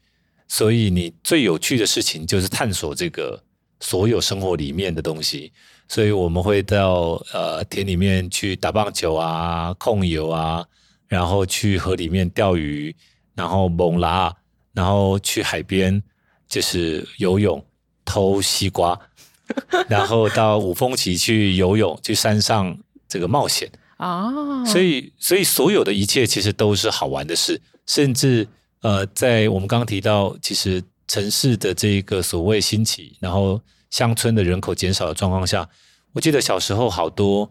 [0.48, 3.44] 所以你最有趣的事情就是探索这个
[3.84, 5.52] 所有生活里面的东西，
[5.88, 10.66] 所以我们会到呃田里面去打棒球啊、控油啊，
[11.08, 12.96] 然后去河里面钓鱼，
[13.36, 14.34] 然后猛拉，
[14.74, 16.02] 然后去海边。
[16.46, 17.66] 就是游泳、
[18.06, 19.00] 偷西瓜，
[19.90, 22.78] 然后到五峰旗去游泳，去山上
[23.10, 23.68] 这个冒险
[23.98, 24.30] 啊。
[24.32, 24.68] Oh.
[24.68, 27.60] 所以，所以所有的一切其实都是好玩的事。
[27.88, 28.48] 甚至
[28.82, 33.60] 呃，在我们刚刚提到，其实城市的这个所谓兴起，然后
[33.94, 35.70] 乡村的人口减少的状况下，
[36.14, 37.44] 我记得小时候好多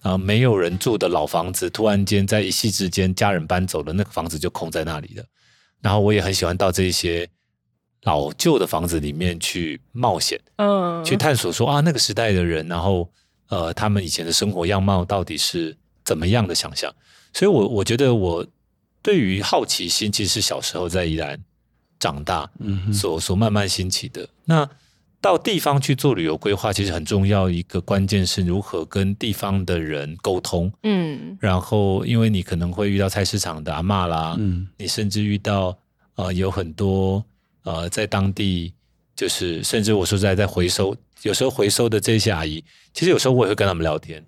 [0.00, 5.24] 啊、呃、没有人住的老房子，突然间在一夕之间家人搬走了，那个房子就空在那里了。
[5.82, 7.28] 然后我也很喜欢到这些。
[8.04, 13.08] 老旧的房子里面去冒险，嗯，去探索说啊，那个时代的人，然后
[13.46, 16.92] 呃，他们以前的生活样貌到底是怎么样的想象？
[17.32, 18.44] 所以我，我我觉得我
[19.02, 21.38] 对于好奇心，其实是小时候在宜兰
[22.00, 24.28] 长大，嗯，所所慢慢兴起的。
[24.46, 24.68] 那
[25.22, 35.74] 到地方去做旅游规划，其实很重要一个关键是如何跟地方的人沟通，嗯，然后因为你可能会遇到菜市场的阿嬷啦，嗯，你甚至遇到
[36.16, 37.24] 呃有很多。
[37.64, 38.74] 呃，在当地
[39.14, 42.60] 就是，甚至我说在在回收，有时候回收的这些阿姨，
[42.92, 44.20] 其实有时候我也会跟他们聊天，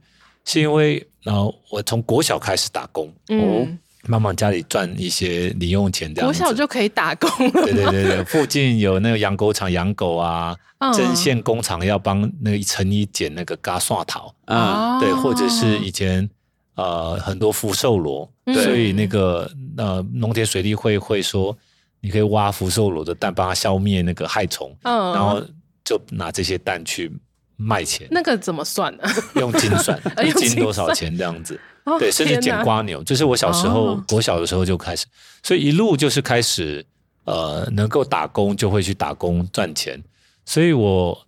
[0.44, 6.28] 是因为然后我从国小开始打工，嗯，慢慢家里赚一些零用钱，这样。
[6.28, 7.62] 国小就可以打工了。
[7.64, 10.56] 对对对对，附近有那个养狗场养狗啊，
[10.94, 16.28] 针线工厂要帮那个一层一剪那个嘎蒜头啊，对，或者是以前
[16.74, 18.30] 呃很多福寿螺，
[18.62, 21.56] 所以那个呃农田水利会会说。
[22.00, 25.42] 你可以挖福寿螺的蛋，帮它消灭那个害虫，嗯，然后
[25.82, 27.10] 就拿这些蛋去
[27.56, 28.06] 卖钱。
[28.10, 29.04] 那个怎么算呢？
[29.36, 31.58] 用斤算， 一斤多少钱这样子？
[31.84, 35.06] 哦、对，甚至捡瓜牛，这是我小时候，我、哦、小的时候就开始，
[35.42, 36.84] 所以一路就是开始，
[37.24, 40.02] 呃，能够打工就会去打工赚钱。
[40.44, 41.26] 所以我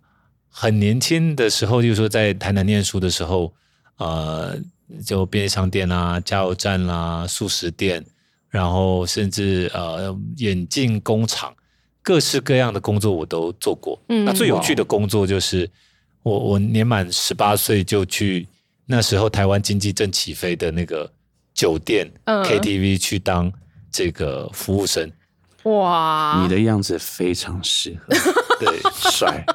[0.49, 3.53] 很年轻的时候，就是说在台南念书的时候，
[3.97, 4.57] 呃，
[5.05, 8.05] 就便利商店啊、加油站啦、啊、速食店。
[8.49, 11.53] 然后甚至呃眼镜工厂，
[12.01, 14.01] 各式各样的工作我都做过。
[14.07, 15.69] 嗯，那最有趣的工作就是
[16.23, 18.47] 我我年满十八岁就去
[18.87, 21.11] 那时候台湾经济正起飞的那个
[21.53, 23.51] 酒店、嗯、KTV 去当
[23.91, 25.11] 这个服务生。
[25.63, 28.15] 哇，你的样子非常适合。
[28.59, 28.79] 对，
[29.11, 29.45] 帅。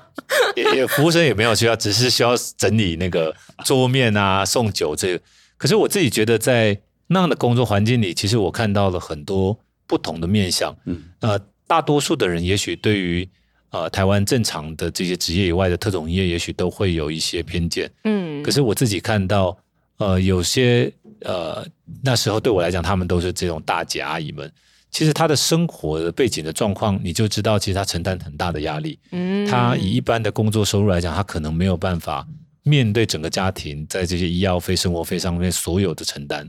[0.54, 5.24] 也也服务生也没有需要，只是需要整理那个桌面啊，送酒这个。
[5.56, 10.74] 可是我自己觉得，在那样的工作环境里，其实我看到了很多不同的面相。
[10.84, 13.26] 嗯，呃，大多数的人也许对于
[13.72, 17.90] 呃台湾正常的这些职业以外的特种业，也许都会有一些偏见。
[18.04, 19.56] 嗯，可是我自己看到，
[19.96, 21.66] 呃，有些呃
[22.04, 24.50] 那时候对我来讲，他们都是这种大姐阿姨们。
[24.90, 28.98] 其实他的生活的背景的状况，你就知道，其实他承担很大的压力。
[29.12, 32.28] 嗯，他以一般的工作收入来讲，他可能没有办法
[32.62, 36.46] 面对整个家庭在这些医药费、生活费上面所有的承担。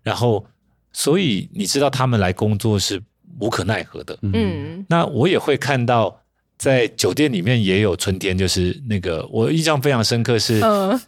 [0.00, 0.46] 然后，
[0.92, 3.02] 所以你知道他们来工作是
[3.40, 4.16] 无可奈何的。
[4.22, 6.21] 嗯，那我也会看到，
[6.62, 10.60] 在酒店里面也有春天，就是那个我印象非常深刻是，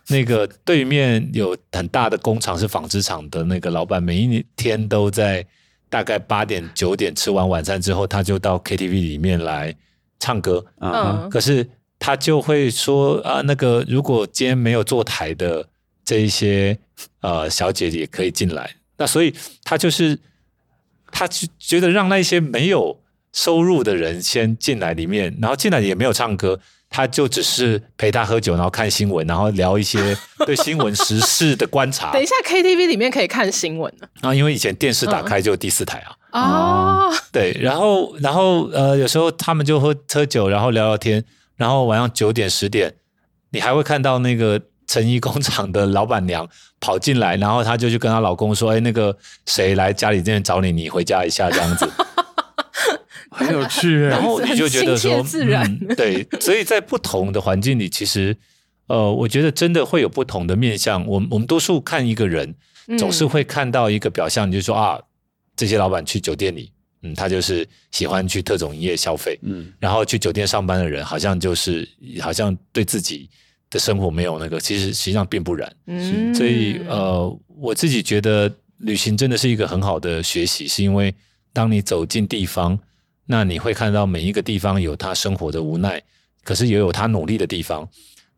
[0.08, 5.46] 那个对面有很大的工厂是纺织厂的那个老板，每一天都在。
[5.90, 9.72] 大概八点九点吃完晚餐之后，他就到 KTV 里面来
[10.18, 10.64] 唱歌。
[10.80, 11.64] 嗯，可是
[12.00, 15.64] 他就会说啊，那个如果今天没有坐台的
[16.04, 16.76] 这一些
[17.20, 18.68] 呃小姐也可以进来。
[18.96, 20.18] 那所以他就是
[21.12, 22.98] 他就觉得让那些没有
[23.34, 26.58] 收入的人先进来里面，然后进来也没有唱歌。
[26.90, 30.16] 他就只是陪他喝酒，然后看新闻，然后聊一些
[30.46, 32.12] 对新闻时事的观察。
[32.14, 34.06] 等一下，KTV 里面可以看新闻呢？
[34.20, 36.14] 啊，因为以前电视打开就第四台啊。
[36.40, 41.24] 哦、嗯，对，然后，然后，呃，有时候他们就喝喝酒，然后聊聊天，
[41.56, 42.94] 然后晚上九点十点，
[43.50, 49.16] 你还会看到那个成衣工厂的老板娘跑进来，然后她就去跟她老公说：“哎，那个
[49.46, 51.90] 谁来家里这边找你，你回家一下这样子。”
[53.34, 58.36] 很有趣， 然后 你就觉得说，嗯，对，所以在不同的环境里，其实，
[58.86, 61.04] 呃，我觉得真的会有不同的面向。
[61.06, 62.54] 我们我们多数看一个人，
[62.96, 65.00] 总是会看到一个表象，就是说啊，
[65.56, 66.70] 这些老板去酒店里，
[67.02, 71.88] 嗯，他就是喜欢去特种营业消费，嗯，然后去酒店上班的人，好像就是
[72.20, 73.28] 好像对自己
[73.70, 75.70] 的生活没有那个，其实实际上并不然。
[75.86, 81.12] 嗯，所以呃，我自己觉得旅行真的是一个很好的学习，是因为
[81.52, 82.78] 当你走进地方。
[83.26, 86.02] 那你会看到每一个地方有他生活的无奈，
[86.42, 87.88] 可是也有他努力的地方。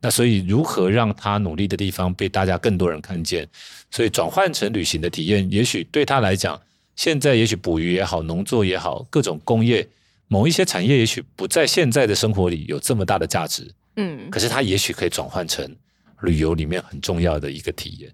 [0.01, 3.49] 那所以如何让他努力的地方被大家更多人看见？
[3.91, 6.61] 所以转换成旅行的体验，也许对他来讲，
[6.95, 9.89] 现在也许捕鱼也好，农作也好，各种工业
[10.29, 13.69] 某一些产业，也许不在现在的生活里有这么大的价值。
[13.97, 15.69] 嗯，可是他也许可以转换成
[16.21, 18.13] 旅游里面很重要的一个体验。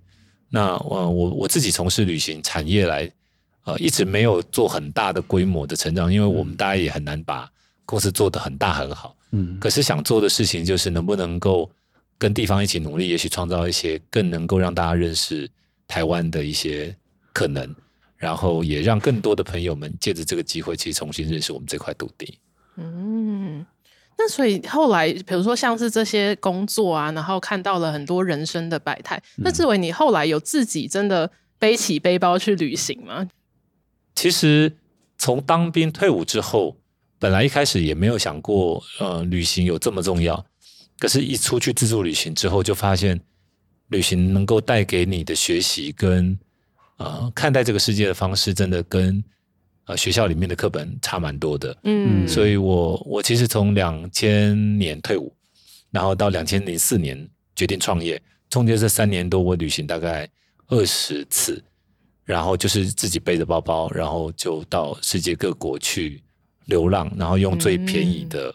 [0.48, 3.10] 那我我我自己从事旅行产业来。
[3.64, 7.48] 呃，一直没有做很大的规模的成长，因为我们大家也很难把
[7.84, 9.16] 公司做得很大很好。
[9.30, 11.70] 嗯，可是想做的事情就是能不能够
[12.18, 15.48] 跟地方一起努力，也许创造一些更能够让大家认识
[15.86, 16.94] 台湾的一些
[17.32, 17.74] 可能，
[18.16, 22.38] 然后也让更多的朋友们借着这个机会去重新认识我们这块土地。
[22.76, 23.64] 嗯，
[24.18, 29.22] 那所以后来，比如说像是这些工作啊，然后看到了很多人生的百态。
[29.36, 33.28] 那志伟，你后来有自己真的背起背包去旅行吗？
[34.14, 34.76] 其实
[35.18, 36.76] 从当兵退伍之后，
[37.18, 40.44] 本来一开始也没有想过，呃，旅行有这么重要。
[40.98, 43.20] 可是，一出去自助旅行之后，就发现
[43.88, 46.38] 旅行能够带给你的学习跟
[46.98, 49.22] 呃看待这个世界的方式，真的跟
[49.86, 51.76] 呃学校里面的课本差蛮多的。
[51.84, 55.34] 嗯，所以我我其实从两千年退伍，
[55.90, 60.28] 然后到两千零四年决定创业，中间这三年多，我旅行大概
[60.68, 61.62] 二十次。
[62.24, 66.22] 然后就是自己背着包包，然后就到世界各国去
[66.66, 68.54] 流浪，然后用最便宜的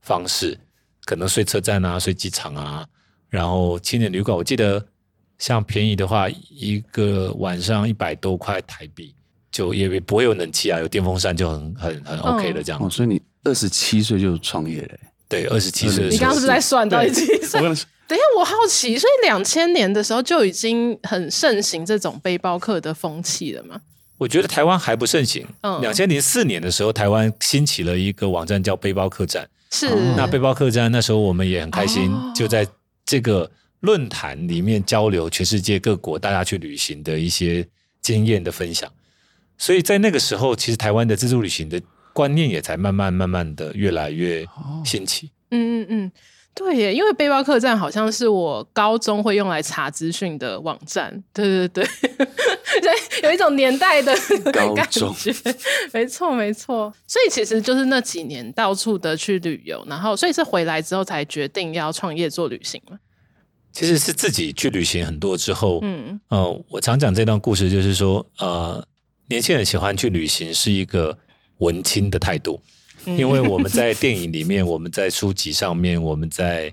[0.00, 0.66] 方式，嗯、
[1.04, 2.86] 可能睡车站啊，睡机场啊，
[3.28, 4.84] 然后青年旅馆，我记得
[5.38, 9.14] 像便宜的话，一个晚上一百多块台币，
[9.50, 12.82] 就也不会有冷气啊，有电风扇就很很很 OK 的这样。
[12.82, 14.98] 哦，所以你二十七岁就创业了？
[15.28, 16.08] 对，二十七岁。
[16.08, 17.60] 你刚刚是不是在算到几岁？
[18.12, 23.80] 等一下，我好奇，所以两千年的时候就已经很盛行这种背包客的风气了吗？
[24.18, 25.46] 我觉得台湾还不盛行。
[25.62, 29.48] 嗯，两千零四年的时候，台湾兴起了一个网站叫背包客栈。
[29.70, 32.68] 是，那背包客栈那时候我们也很开心，哦、就在
[33.06, 33.50] 这个
[33.80, 37.66] 论坛里面交流全世界各国大家去旅行的一些
[38.02, 38.92] 经验的分享。
[39.56, 41.80] 所以在那个时候，其实台湾的自助旅行的
[42.12, 44.46] 观念也才慢慢慢慢的越来越
[44.84, 45.30] 兴起。
[45.50, 46.12] 嗯嗯嗯。
[46.54, 51.10] 对耶，因为背包客栈好像是我高中会用来查资讯的网站。
[51.32, 51.84] 对对对，
[52.82, 52.92] 对，
[53.22, 54.14] 有一种年代的
[54.52, 55.10] 感觉。
[55.92, 62.98] 没错没错，所以其实就是那几年到处的去旅游，然后所以是回来之后才决定要创业做旅行嘛。
[63.72, 68.86] 其实是自己去旅行很多之后，嗯，呃，我常讲这段故事，就是说，呃，
[69.28, 71.16] 年轻人喜欢去旅行是一个
[71.58, 72.60] 文青的态度。
[73.04, 76.72] 因为我们在电影里面， 我们在书籍上面，我们在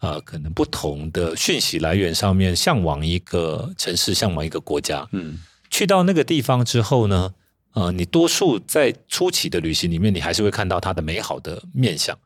[0.00, 5.08] 呃可能不同的讯息来源上面，向往一个城市，向往一个国家。
[5.12, 5.38] 嗯，
[5.70, 7.34] 去到那个地方之后呢，
[7.74, 12.18] 呃，你多数在初期的旅行里面，你还是会看到它的美好的面相。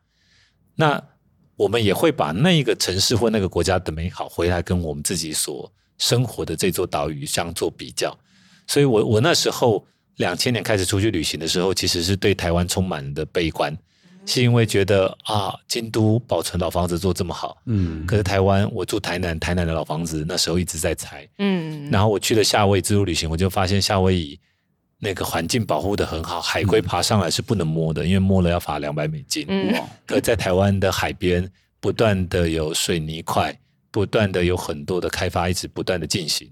[0.75, 1.01] 那
[1.55, 8.17] 我们也会把那一个城市或那个国家的美好回来跟我们自己所生活的这座岛屿相做比较。
[8.67, 9.87] 所以我我那时候
[10.17, 13.75] 两千年开始出去旅行的时候，其实是对台湾充满的悲观，
[14.25, 24.39] 是因为觉得啊，京都保存老房子做这么好，嗯，可是台湾我住台南，台南的老房子那时候一直在拆，嗯，然后我去了夏威夷自助旅行，我就发现夏威夷。
[24.97, 29.45] 那个环境保护得很好，海龟爬上来是不能摸的，嗯、因为摸了要罚两百美金。
[29.49, 29.75] 嗯，
[30.07, 31.47] 可在台湾的海边，
[31.81, 33.55] 不断的有水泥块，
[33.91, 36.49] 不断的有很多的开发，一直不断的进行。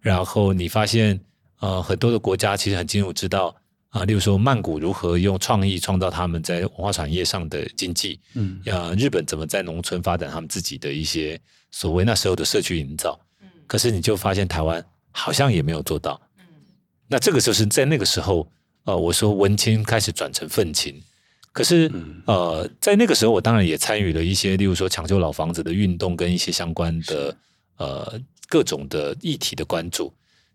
[0.00, 1.20] 然后你发现，
[1.60, 3.54] 呃，很多的国家其实很清楚知道
[3.90, 11.38] 啊、呃，例如说曼谷如何用创意创造他们在文化产业上的经济，嗯，呃，日本怎么在农村发展他们自己的一些
[11.70, 16.20] 所谓那时候的社区营造，嗯，可是你就发现台湾好像也没有做到。
[16.38, 16.44] 嗯。
[17.08, 18.50] 那这个就是在那个时候，
[18.84, 20.98] 呃，我说文青开始转成愤青，
[21.52, 21.92] 可是，
[22.26, 27.36] 呃，在那个时候，我当然也参与了一些，例如说抢救老房子的运动跟一些相关的
[27.76, 30.10] 呃各种的议题的关注。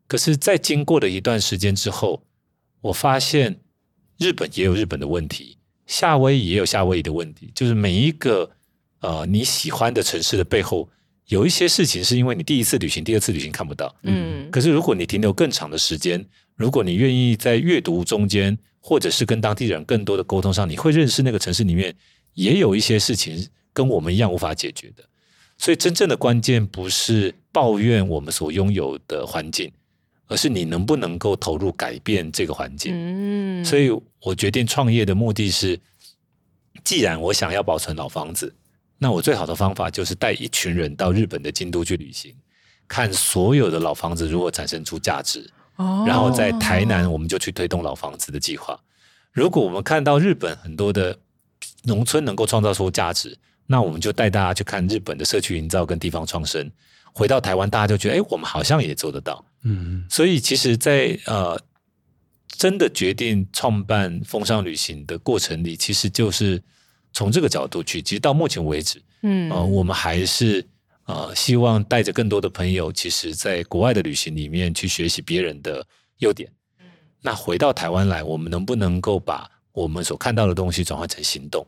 [0.08, 2.24] 可是，在经过了一段时间之后，
[2.82, 3.60] 我发现
[4.18, 8.52] 日本也有日本的问题，夏威夷也有夏威夷的问题，就是每一个
[9.00, 10.90] 呃你喜欢的城市的背后。
[11.28, 14.48] 有一些事情是因为你第一次旅行、第二次旅行看不到，嗯。
[14.52, 21.96] 可是如果你停留更长的时间，如果你愿意在阅读中间，或者是跟当地人更多的沟通上，你会认识那个城市里面
[22.36, 25.04] 也有一些事情跟我们一样无法解决的。
[25.58, 29.72] 所以真正的关键不是抱怨我们所拥有的环境，
[30.28, 32.94] 而是你能不能够投入改变这个环境。
[32.94, 33.64] 嗯。
[33.66, 33.90] 所以
[34.22, 35.80] 我决定创业的目的是，
[36.84, 38.54] 既然我想要保存老房子。
[38.98, 42.34] 那我最好的方法就是带一群人到日本的京都去旅行，
[42.88, 45.48] 看所有的老房子如何产生出价值。
[45.76, 48.80] 哦，然后在台南我们就去推动老房子的计划。
[49.34, 51.20] 如果我们看到日本很多的
[51.84, 56.72] 农村能够创造出价值，那我们就带大家去看日本的社区营造跟地方创生。
[57.16, 59.44] 回到台湾，大家就觉得，哎，我们好像也做得到。
[59.64, 61.60] 嗯，所以其实在，在呃
[62.48, 66.62] 真的决定创办风尚旅行的过程里，其实就是。
[67.18, 70.68] 从这个角度去，其实到目前为止，嗯，呃，我们还是
[71.06, 75.88] 呃希望带着更多的朋友，其实在国外的旅行里面去学习别人的
[76.18, 76.52] 优点。
[76.78, 76.86] 嗯，
[77.22, 81.66] 那回到台湾来，我们能不能够把我们所看到的东西转换成行动，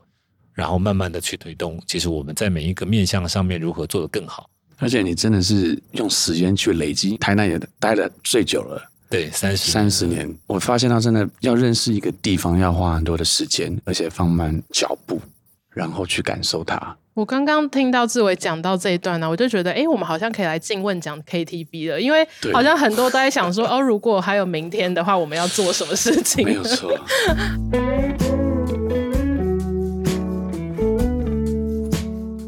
[0.52, 1.82] 然后慢慢的去推动？
[1.88, 4.50] 其实我们在每一个面向上面如何做得更好？
[4.78, 10.34] 而且你真的是用时间去累积，台南也待了最久了，对，三十三十年。
[10.48, 15.22] 我发现他真的要认识一个地方，要花很多的时间，而且放慢脚步。
[15.74, 16.98] 然后去感受它。
[17.14, 26.44] 我刚刚听到志伟讲到这一段呢，我就觉得，哎，我们好像可以来进问讲 KTV 了，因为好像很多都在想说，哦，如果还有明天的话，我们要做什么事情？
[26.44, 27.00] 没有错。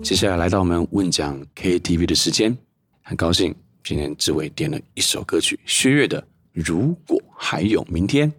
[0.09, 2.57] 接下来来到我们问讲 KTV 的时间，
[3.03, 3.53] 很高兴
[3.83, 6.19] 今天志伟点了一首歌曲，薛岳的
[6.51, 8.33] 《如果还有明天》。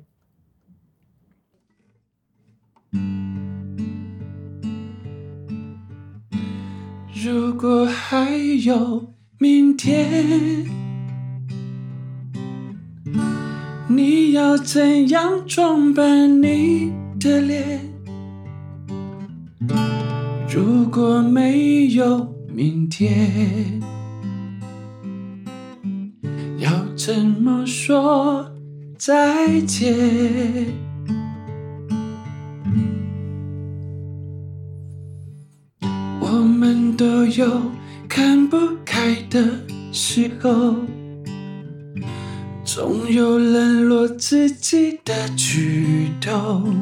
[7.25, 10.67] 如果还有明天，
[13.89, 17.81] 你要怎样装扮你的脸？
[20.53, 23.81] 如果没有明天，
[26.59, 28.51] 要怎么说
[28.99, 29.95] 再见？
[36.21, 37.63] 我们都有
[38.09, 39.41] 看不开的
[39.93, 40.75] 时候，
[42.65, 46.75] 总有冷落自己的举动，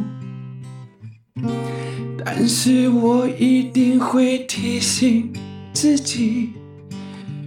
[2.25, 5.33] 但是我一定会提醒
[5.73, 6.51] 自己，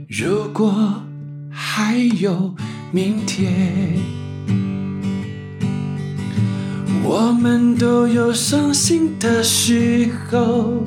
[0.07, 1.03] 如果
[1.49, 2.53] 还有
[2.91, 3.53] 明天，
[7.03, 10.83] 我们都有伤心的时候。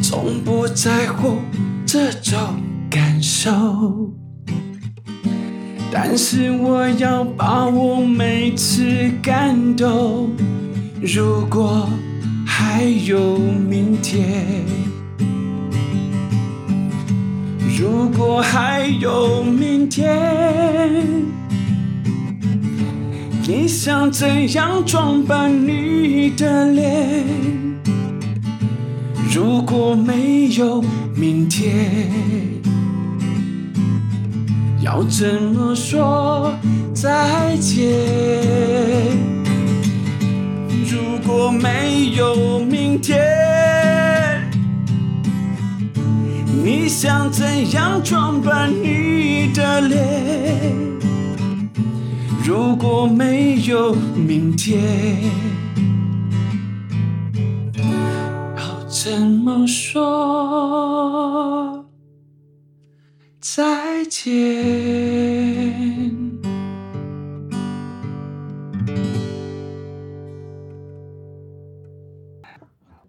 [0.00, 1.36] 从不在乎
[1.84, 2.38] 这种
[2.88, 4.10] 感受，
[5.92, 10.30] 但是我要把握每次感动。
[11.00, 11.88] 如果
[12.44, 14.44] 还有明天，
[17.78, 21.04] 如果还有明天，
[23.46, 27.24] 你想怎样装扮你的脸？
[29.32, 30.82] 如果没有
[31.14, 32.00] 明天，
[34.82, 36.52] 要怎么说
[36.92, 39.37] 再见？
[40.90, 43.20] 如果没有明天，
[46.64, 50.72] 你想怎样装扮你的脸？
[52.42, 54.80] 如果没有明天，
[58.56, 61.04] 要怎么说
[63.38, 65.57] 再见？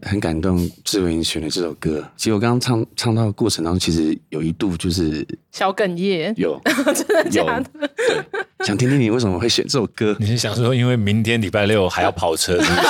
[0.09, 2.03] 很感动，志伟选的这首歌。
[2.17, 6.59] 其实我刚刚唱唱到的过程当中，其实有一度就是小哽咽，有
[6.95, 7.63] 真的假的？
[7.77, 8.25] 对，
[8.65, 10.17] 想听听你为什么会选这首歌？
[10.19, 12.87] 你是想说，因为明天礼拜六还要跑车是不是？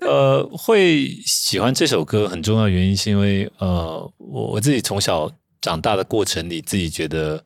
[0.10, 5.30] 呃，会喜欢这首歌很重要原因是因为呃，我我自己从小
[5.60, 7.44] 长大的过程里，自己觉得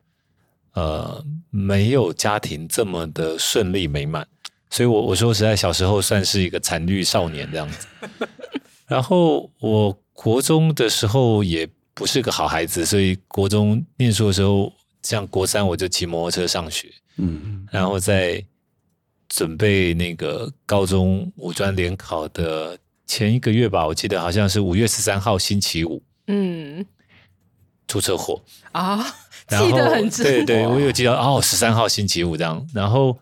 [0.73, 4.27] 呃，没有家庭这么的顺利美满。
[4.69, 7.87] 所以我，我我说实在，小时候算是一个惨绿少年这样子。
[8.87, 14.71] 然后，我国中的时候也不是个好孩子，所以国中念书的时候，
[15.03, 18.43] 像国三我就骑摩托车上学，嗯，然后在
[19.27, 26.85] 准备那个高中五专联考的前一个月吧，我记得好像是五月十三号星期五，嗯，
[27.87, 28.41] 出车祸
[28.71, 29.03] 啊，
[29.47, 33.17] 记得很清楚，对对，我有记得哦，十三号星期五这样，然后。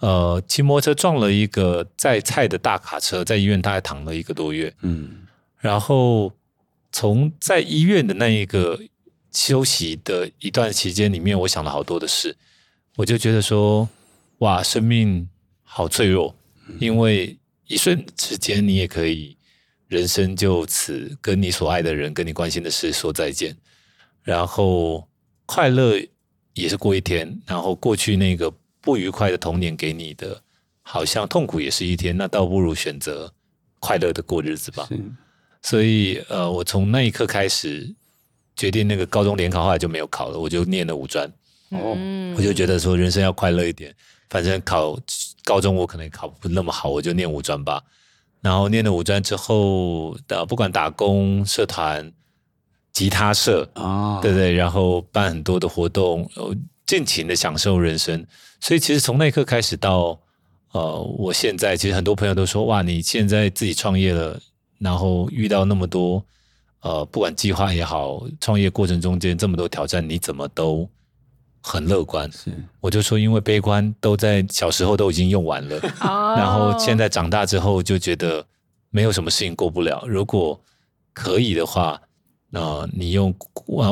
[0.00, 4.72] 呃，骑摩托车撞了一个载菜的大卡车，在医院大概躺了一个多月。
[4.82, 5.26] 嗯，
[5.58, 6.32] 然后
[6.92, 8.78] 从在医院的那一个
[9.32, 12.36] 休息的一段期间里面，我想了好多的事，
[12.94, 13.88] 我就觉得说，
[14.38, 15.28] 哇，生命
[15.64, 16.32] 好脆弱，
[16.78, 17.36] 因为
[17.66, 19.36] 一瞬之间你也可以
[19.88, 23.56] 人生就此跟你所爱的人、跟你关心的事说再见，
[24.22, 25.08] 然后
[25.44, 26.00] 快乐
[26.54, 28.54] 也是过一天，然后过去那个。
[28.88, 30.40] 不愉快的童年给你的，
[30.80, 33.30] 好像痛苦也是一天，那倒不如选择
[33.80, 34.88] 快乐的过日子吧。
[35.60, 37.94] 所以，呃，我从那一刻开始
[38.56, 41.30] 决定，那个高中联考后来就没有考了，我就念了五专。
[41.68, 41.94] 哦，
[42.34, 43.94] 我就觉得说人生要快乐一点，
[44.30, 44.98] 反正考
[45.44, 47.82] 高中我可能考不那么好，我就念五专吧。
[48.40, 50.16] 然后念了五专之后，
[50.48, 52.10] 不管打工、社团、
[52.90, 56.26] 吉他社啊，哦、对对，然后办很多的活动，
[56.86, 58.24] 尽情的享受人生。
[58.60, 60.18] 所以其实从那一刻开始到
[60.72, 64.38] 呃，我现在其实很多朋友都说哇，你现在自己创业了，
[64.78, 66.22] 然后遇到那么多
[66.80, 70.88] 呃，不管计划也好，创业过程中间这么多挑战，你怎么都
[71.62, 72.30] 很乐观？
[72.30, 78.44] 是，我就说因为悲观都在小时候都已经用完了， 哦、然后现在长大之后就觉得
[78.90, 80.04] 没有什么事情过不了。
[80.06, 80.60] 如果
[81.12, 82.00] 可以的话，
[82.50, 83.34] 那、呃、你用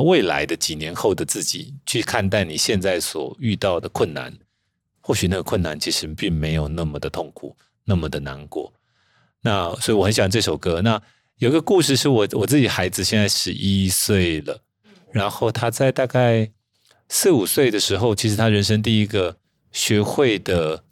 [0.05, 4.33] 未来的几年后的自己去看待你现在所遇到的困难。
[5.07, 8.73] 或许那个困难其实并没有那么的痛苦，那么的难过。
[9.41, 10.83] 那所以我很喜欢这首歌。
[10.83, 11.01] 那
[11.39, 14.59] 有个故事是我我自己孩子现在十一岁了，
[15.13, 16.51] 然后他在大概
[17.09, 19.37] 四五岁的时候，其实他人生第一个
[19.71, 20.83] 学会的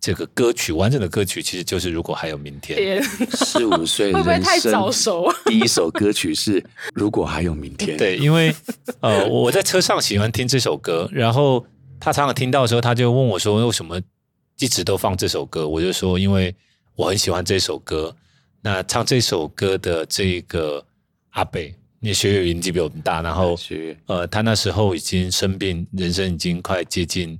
[0.00, 3.00] 这个歌曲，完整的歌曲，其实就是《如果还有明天》。
[3.36, 5.32] 四五岁会不会太早熟？
[5.46, 6.60] 第一首歌曲是
[6.92, 7.96] 《如果还有明天》。
[7.96, 8.52] 对，因为
[8.98, 11.64] 呃，我在车上喜欢听这首歌，然后。
[12.00, 14.00] 他常常听到的时候，他就问我说：“为什么
[14.58, 16.54] 一直都放这首歌？”我就说：“因为
[16.96, 18.16] 我很喜欢这首歌。
[18.62, 20.82] 那唱这首歌的这个
[21.30, 23.54] 阿北，你学业年纪比我们大，然后
[24.06, 27.38] 呃，他那时候已经生病，人生已经快接近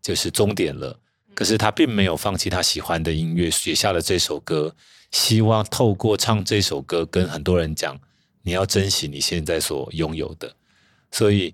[0.00, 0.98] 就是终点了。
[1.34, 4.74] 可是他并没有放弃他喜欢的音乐，写下了这首歌，
[5.10, 7.98] 希望透过唱这首歌跟很多人讲，
[8.42, 10.54] 你要珍惜你现在所拥有的。
[11.10, 11.52] 所以。”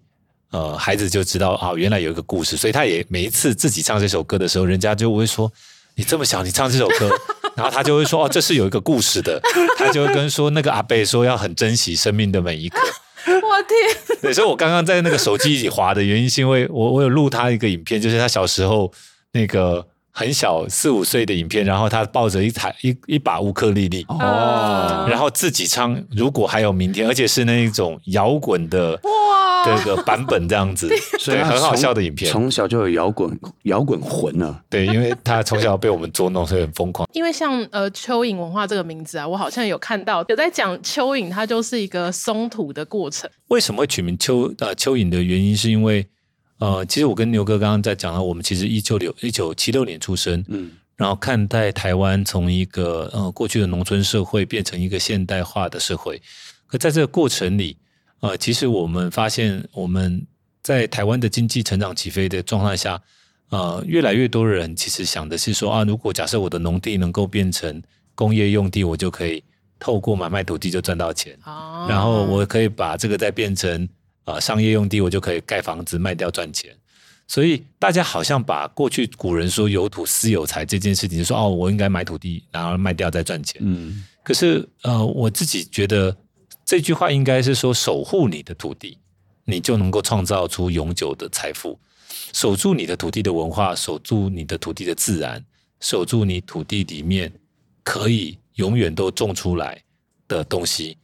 [0.53, 5.51] 呃，孩子就知道啊，原来有一个故事，所以他也每一次自己唱这首歌的时候，人家就会说
[5.97, 7.11] ：“你这么小，你唱这首歌。”
[7.57, 9.41] 然后他就会说：“哦，这是有一个故事的。”
[9.77, 12.79] 他就会跟说那个阿贝说要很珍惜生命的每一刻。
[13.27, 14.19] 我天！
[14.21, 18.93] 对，所以我刚刚在那个手机里滑的原因，是因为我我有录他一个影片，就是他小时候
[19.33, 19.87] 那个。
[20.13, 25.99] 很小四五岁的影片，然后他抱着一台一一把乌克丽丽哦，然后自己唱。
[26.11, 30.89] 如果还有明天，而且是那一种摇滚的哇，这个版本这样子，
[31.19, 32.31] 所以很好笑的影片。
[32.31, 37.09] 从小就有摇滚摇滚魂啊，对，因为他从小被我们捉弄，所以很疯狂。
[37.15, 43.31] 因为像呃蚯蚓文化这个名字啊，我好像有看到有在讲蚯蚓，它就是一个松土的过程。
[43.49, 46.07] 为什么会取名蚯呃蚯蚓的原因，是因为。
[46.63, 56.23] 呃，其实我跟牛哥刚刚在讲了，我们其实一九六一九七六年出生，嗯，然后看待台湾从一个呃过去的农村社会变成一个现代化的社会，
[56.69, 57.77] 可在这个过程里，
[58.21, 60.25] 呃，其实我们发现我们
[60.63, 63.03] 在台湾的经济成长起飞的状态下，
[63.51, 67.83] 呃，越来越多人其实想的是说啊，如果假设我的农地能够变成
[68.15, 69.43] 工业用地，我就可以
[69.81, 73.89] 透过买卖土地就赚到钱，哦，然后我可以把这个再变成。
[74.25, 76.77] 啊、呃，商业用地我就可以盖房子卖掉赚钱，
[77.27, 83.61] 所以大家好像把过去古人说有土私有财这件事情，就说哦，我应该买土地，然后卖掉再赚钱。
[83.65, 86.17] 嗯，可是呃，我自己觉得
[86.65, 88.97] 这句话应该是说，守护你的土地，
[89.45, 91.77] 你就能够创造出永久的财富；
[92.33, 95.45] 守住你的土地的文化，守住你的土地的自然，
[95.81, 97.33] 守住你土地里面
[97.83, 99.83] 可以永远都种出来
[100.29, 100.97] 的东西，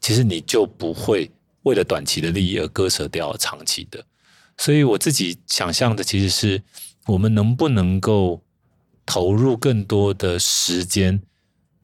[0.00, 1.30] 其实你就不会。
[1.62, 4.04] 为了短期的利益而割舍掉长期的，
[4.56, 6.60] 所以我自己想象的其实是，
[7.06, 8.42] 我们能不能够
[9.06, 11.20] 投入更多的时间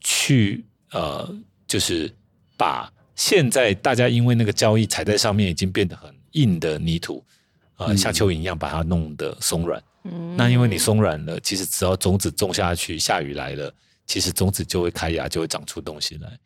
[0.00, 1.32] 去呃，
[1.66, 2.12] 就是
[2.56, 7.24] 把现在大家因为那个交易踩在上面已经变得很硬的泥土，
[7.76, 9.82] 呃，像蚯蚓一样把它弄得松软。
[10.04, 13.72] 嗯，那因为你松软了，其实只要种子种下去，下雨来了，
[14.06, 16.38] 其实种子就会开芽，就会长出东西来。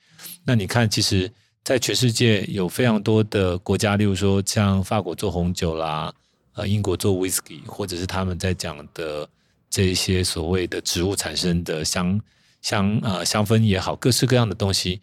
[0.44, 1.32] 那你看，其实。
[1.64, 6.12] 在全世界有非常多的国家，例如说像法国做红酒啦，
[6.54, 9.28] 呃，英国做 whisky，或者是他们在讲的
[9.70, 12.20] 这一些所谓的植物产生的香
[12.62, 15.00] 香呃香氛也好，各式各样的东西，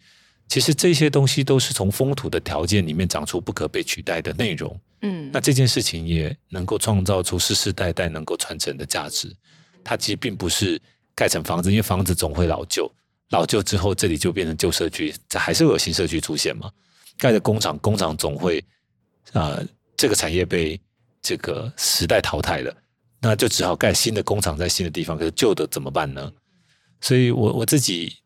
[0.48, 4.78] 其实这些东西都是从风土的条件里面长出不可被取代的内容。
[5.00, 9.34] 嗯，那这件事情也能够创造出世世代代能够传承的价值。
[9.82, 10.78] 它其实并不是
[11.14, 12.90] 盖成房子，因为房子总会老旧。
[13.30, 16.70] 老旧之后，这里就变成旧社区，这还是会有新社区出现嘛？
[17.16, 18.64] 盖的工厂，工厂总会，
[19.32, 19.64] 呃，
[19.96, 20.80] 这个产业被
[21.22, 22.74] 这个时代淘汰了，
[23.20, 25.16] 那就只好盖新的工厂在新的地方。
[25.16, 26.32] 可是旧的怎么办呢？
[27.00, 28.16] 所以我我自己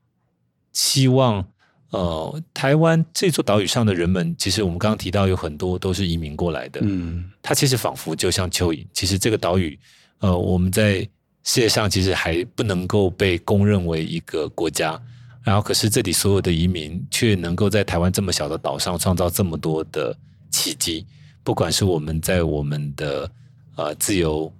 [0.72, 1.46] 希望，
[1.90, 8.86] 呃，台湾这座岛屿上的人们，其实我们刚刚提到有很多都是移民过来的，嗯，它其实仿佛就像蚯蚓。
[8.94, 9.78] 其实这个岛屿，
[10.20, 11.06] 呃，我们在。
[11.44, 15.00] 世界上其实还不能够被公认为一个国家，
[15.42, 20.16] 然后可是这里所有的移民却能够在台湾这么小的岛上创造这么多的
[20.50, 21.06] 奇迹。
[21.42, 23.30] 不管是我们在我们的
[23.76, 24.50] 呃自由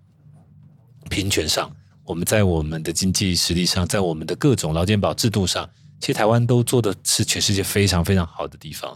[1.09, 1.75] 平权上，
[2.05, 5.69] 我们在我们的经济实力上，在我们的各种劳健保制度上，
[6.01, 8.95] 其实台湾都做的是全世界非常非常好的地方。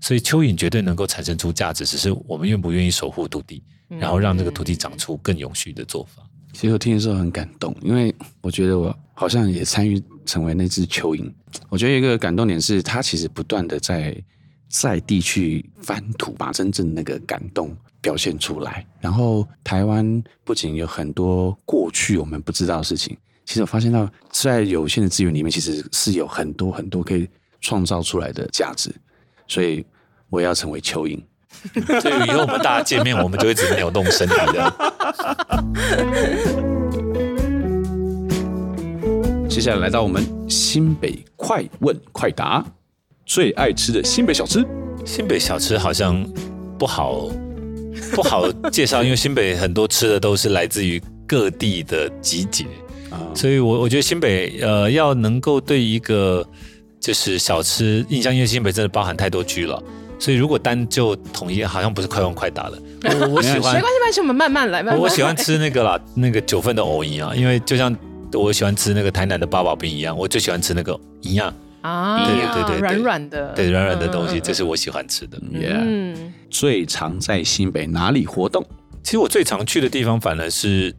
[0.00, 6.24] 所以蚯蚓绝对能够产生出价值，只是我们愿不愿意守护土地，然后让这个土地长出更永续的做法。
[6.52, 11.32] 其实我听的时候很感动，因为我觉得我好像也参与成为那只蚯蚓。
[11.68, 14.16] 我觉得一个感动点是，它其实不断的在
[14.68, 18.86] 在地去翻土，把真正那个感动表现出来。
[19.00, 27.28] 然后台湾不仅有很多过去我们不知道的事情，其实我发现到在有限的资源里面，其实是有很多很多可以
[27.60, 28.94] 创造出来的价值。
[29.48, 29.84] 所以
[30.30, 31.20] 我要成为蚯蚓。
[32.00, 34.72] 所以以后我们大家见面，我们就一直扭动身体的。
[39.48, 42.64] 接下来来到我们新北快问快答，
[43.26, 44.66] 最爱吃的新北小吃。
[45.04, 46.24] 新北小吃好像
[46.78, 47.28] 不好
[48.14, 52.64] 不好介绍， 因为新北很多吃的都是来自于各地的集结
[53.10, 56.46] 啊，所以我我觉得新北呃要能够对一个
[56.98, 59.82] 就是小吃印象，因为新北真的包含太多区了。
[60.22, 62.78] 所以，如果单就统一，好像不是快问快答了。
[63.02, 64.80] 我我喜欢，没关系，没关系，我们慢慢来。
[64.80, 67.92] 慢慢来，我喜欢吃那个啦，那个九份的藕银啊，因为就像
[68.32, 75.36] 我喜欢吃那个台南的八宝饼一样，我最喜欢吃那个一样啊，对对对对，软软的，对软软的东西，这是我喜欢吃的。
[75.50, 78.64] 嗯，最常在新北哪里活动？
[79.02, 80.94] 其实我最常去的地方，反而是。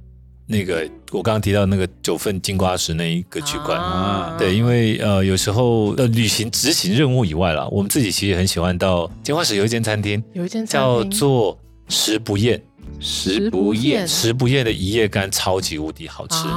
[0.46, 3.76] 那个我刚刚提到那个九份金瓜石那一个区块。
[3.76, 12.62] 啊，对，因为呃有时候呃旅行执行任务以外啦，我们自己其实很喜欢到金瓜石有一间餐厅，有一间叫做食不厌，
[13.00, 16.48] 食不厌，食不厌的一夜干超级无敌好吃，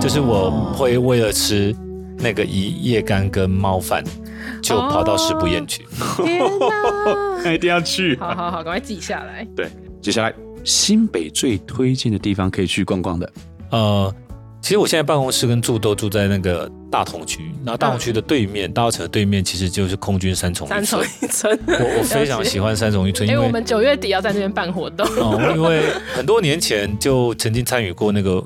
[0.00, 1.74] 就是我会为了吃
[2.18, 4.02] 那个一夜干跟猫饭，
[4.62, 5.84] 就跑到食不厌去，
[6.24, 6.40] 天
[7.44, 9.68] 那， 一定要去，好好好，赶快记下来，对，
[10.00, 10.43] 接下来。
[10.64, 13.32] 新北最推荐的地方可以去逛逛的，
[13.70, 14.14] 呃，
[14.62, 21.58] 其实我现在办公室跟住都住在那个大同区，那大同区的对面，大稻城的对面其实就是空军三重三重一村。
[21.66, 25.06] 我我非常喜欢三重一村，因为我们九月底要在那边办活动。
[25.18, 25.82] 哦，因为
[26.14, 28.42] 很多年前就曾经参与过那个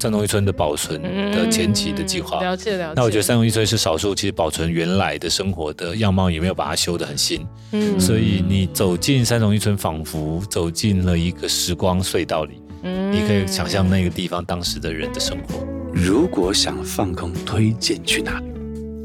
[0.00, 2.38] 三重一村的保存的前期的计划。
[2.40, 2.92] 嗯、了解了解。
[2.96, 7.46] 那我觉得三重一村是少数，其实保存原来的生活的样貌，也没有把它修得很新。
[7.72, 12.62] 嗯，所以你走进三重一村，仿佛走进了一个时光隧道里。
[12.82, 15.66] 嗯，你可以想象那个地方当时的人的生活。
[15.92, 18.46] 如果想放空，推荐去哪里？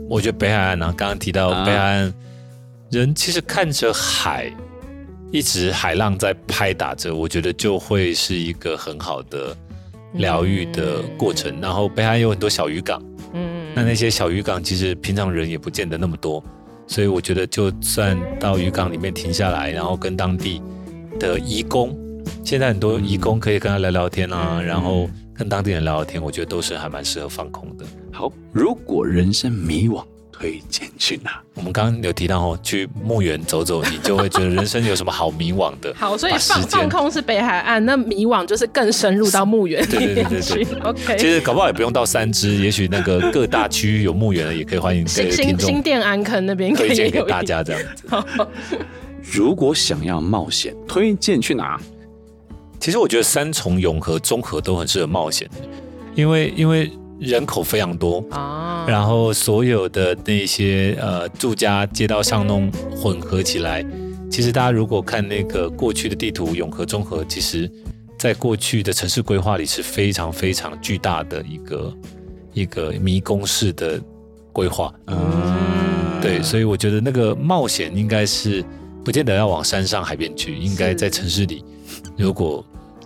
[0.09, 2.13] 我觉得北海岸呢、啊，刚刚提到北海岸，啊、
[2.89, 4.49] 人其实看着海。
[5.31, 9.53] 一直海浪在拍打着，我觉得就会是一个很好的
[10.17, 11.51] 疗愈的过程。
[11.57, 13.01] 嗯、然后北海有很多小渔港，
[13.33, 16.43] 嗯，那那些小渔港其实平常人也不见得那么多，
[16.87, 20.61] 所以我觉得就算到渔港里面停下来，然后跟当地
[21.19, 21.97] 的移工，
[22.43, 27.85] 现在很多移工可以跟他聊聊天啊，嗯、然后跟当地人聊聊天，我觉得都是还蛮适合放空的。
[28.11, 30.03] 好，如果人生迷惘。
[30.37, 31.41] 推荐去哪？
[31.53, 35.93] 我们刚刚有提到哦，去墓园走走，你就会觉得人生有什么好迷惘的。
[35.95, 40.55] 好，所以放放空是北海岸，那迷惘就是更深入到墓园里面去。
[40.55, 45.69] 对对对对 OK，其实搞不好也不用到三芝，也许那个各大区域有墓园的，也可以欢迎各位听众。
[45.69, 48.47] 新店安坑那边可以推荐给大家这样子。
[49.21, 51.79] 如果想要冒险，推荐去哪？
[52.77, 55.49] 其实我觉得三重、永和、中和都很适合冒险，
[56.13, 56.91] 因为因为。
[57.19, 63.85] 人口非常多啊，然后所有的那些呃住家街道巷弄混合起来，
[64.29, 67.71] 其实大家如果看那个过去的地图，永和、中和，其实
[68.17, 71.93] 在过去的城市规划里是非常非常巨大的一个
[72.53, 73.99] 一个迷宫式的
[74.51, 74.93] 规划。
[75.07, 78.63] 嗯，对，所以我觉得那个冒险应该是
[79.03, 81.63] 不见得要往山上海边去，应该在城市里，
[82.17, 82.65] 如果。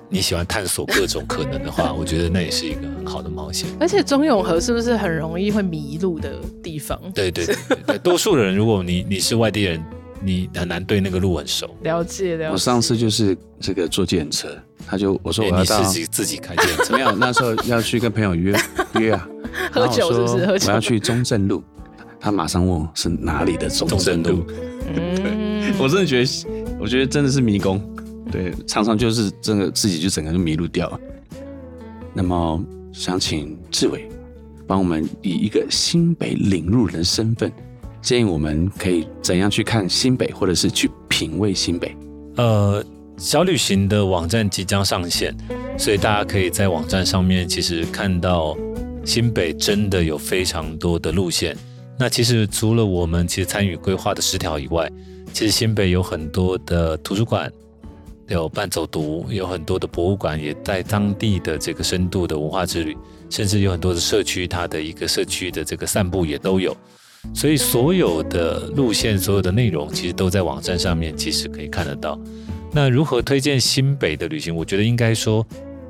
[0.09, 3.69] 你喜欢探索各种可能的话， 我觉得那也是一个很好的冒险。
[3.79, 6.33] 而且中永和是不是很容易会迷路的
[6.63, 6.99] 地方？
[7.13, 7.55] 对对对，
[7.85, 9.83] 对， 多数的人，如果你你是外地人，
[10.21, 11.69] 你很难对那个路很熟。
[11.83, 12.51] 了解了解。
[12.51, 14.49] 我上次就是这个坐计程车，
[14.87, 18.57] 他就我说我要到自己自己开车，没有那时候要去跟朋友约
[18.99, 19.27] 约啊，
[19.71, 20.45] 喝酒是不是？
[20.45, 20.67] 喝酒。
[20.69, 21.63] 我要去中正路，
[22.19, 24.43] 他马上问我是哪里的中正路。
[24.95, 26.47] 嗯，我真的觉得，
[26.79, 27.79] 我觉得真的是迷宫。
[28.31, 30.99] 对，常常就是真的自己就整个就迷路掉了。
[32.13, 34.07] 那么想请志伟
[34.67, 37.51] 帮我们以一个新北领路人的身份，
[38.01, 41.95] 建议我们可以怎样去看新北，或者是去品味新北？
[42.35, 42.83] 呃，
[43.17, 45.35] 小旅行的网站即将上线，
[45.77, 48.55] 所以大家可以在网站上面其实看到
[49.05, 51.57] 新北真的有非常多的路线。
[51.97, 54.89] 那其实除了我们其实参与规划的十条以外，
[55.33, 57.51] 其实新北有很多的图书馆。
[58.29, 62.95] 有伴走读，有很多的博物馆，也在当地的这个深度的文化之旅，
[63.29, 66.75] 甚至有很多的社区，它的一个社区的这个散步也都有。
[67.33, 72.19] 所以所有的路线，所有的内容，其实都在网站上面，其实可以看得到。
[72.71, 74.55] 那如何推荐新北的旅行？
[74.55, 75.45] 我觉得应该说，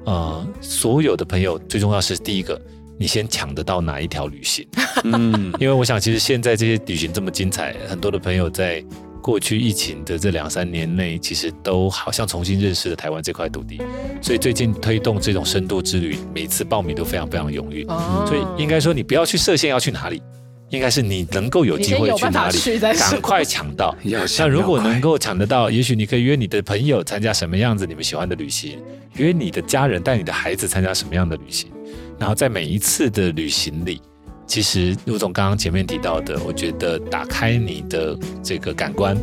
[0.05, 2.59] 呃，所有的朋友最重要是第一个，
[2.97, 4.65] 你先抢得到哪一条旅行？
[5.03, 8.81] 嗯，因为我想，其实现在这些旅行这么精彩，很多的朋友在。
[9.21, 13.81] 过去疫情的这两三年内，其实都好像重新认识了台湾这块土地，
[14.21, 17.83] 所以最近推动这种深度之旅，每次报名都非常非常踊跃。
[17.87, 20.21] 哦、所以应该说，你不要去设限要去哪里，
[20.69, 23.95] 应该是你能够有机会去哪里，赶快抢到。
[24.37, 28.79] 那如果能够抢得到，也许你可以约你的朋友参加什么样子你们喜欢的旅行，
[29.15, 31.69] 约你的家人带你的孩子参加什么样的旅行，
[32.17, 34.01] 然后在每一次的旅行里。
[34.49, 39.15] 其实，陆总刚刚前面提到的，我觉得打开你的这个感官，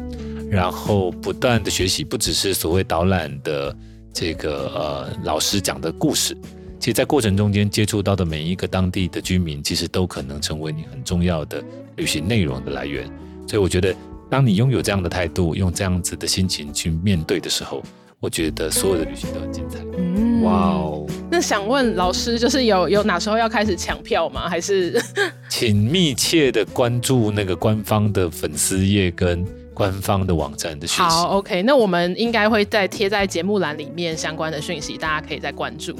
[0.49, 3.77] 然后不断的学习，不只是所谓导览的
[4.12, 6.33] 这个呃老师讲的故事，
[6.79, 11.61] 其实，在过程中间接触到的每一个当地的居民，其实都可能成为你很重要的
[11.97, 13.05] 旅行内容的来源。
[13.49, 13.93] 所以，我觉得，
[14.31, 17.83] 当你拥有这样的态度，用这样子的心情去面对的时候，
[18.19, 19.79] 我觉得所有的旅行都很精彩。
[19.99, 21.07] 嗯，哇哦！
[21.31, 24.49] 那想问老师，就是有有哪时候要开始抢票吗？
[24.49, 25.01] 还是
[25.51, 29.45] 请密切的关注那个官方的粉丝页跟
[29.75, 31.03] 官方的网站的讯息。
[31.03, 35.93] 好，OK，那我们应该会再贴在节目栏里面相关的讯息，大家可以再关注。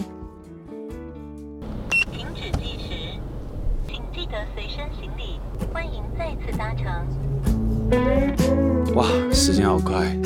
[2.11, 3.21] 停止计时，
[3.87, 5.39] 请记得随身行李。
[5.73, 6.87] 欢迎再次搭乘。
[8.95, 10.17] 哇，时间好快。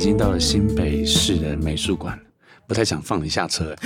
[0.00, 2.18] 已经到了新北市的美术馆，
[2.66, 3.76] 不太想放你下车，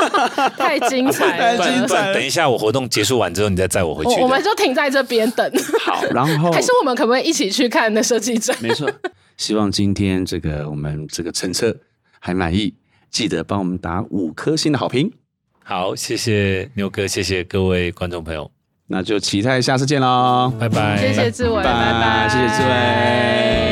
[0.56, 2.14] 太精彩了， 太精彩了。
[2.14, 4.18] 等一下，我活动结束完之后，你再载我回去。
[4.22, 5.52] 我们就停在这边等。
[5.84, 8.56] 好，然后还是我们可不可以一起去看那设计展？
[8.62, 8.90] 没错，
[9.36, 11.76] 希望今天这个我们这个乘车
[12.18, 12.74] 还满意，
[13.10, 15.12] 记得帮我们打五颗星的好评。
[15.62, 18.50] 好，谢谢牛哥，谢谢各位观众朋友，
[18.86, 20.96] 那就期待下次见喽，拜拜。
[20.96, 23.67] 谢谢志伟，拜拜，谢谢志伟。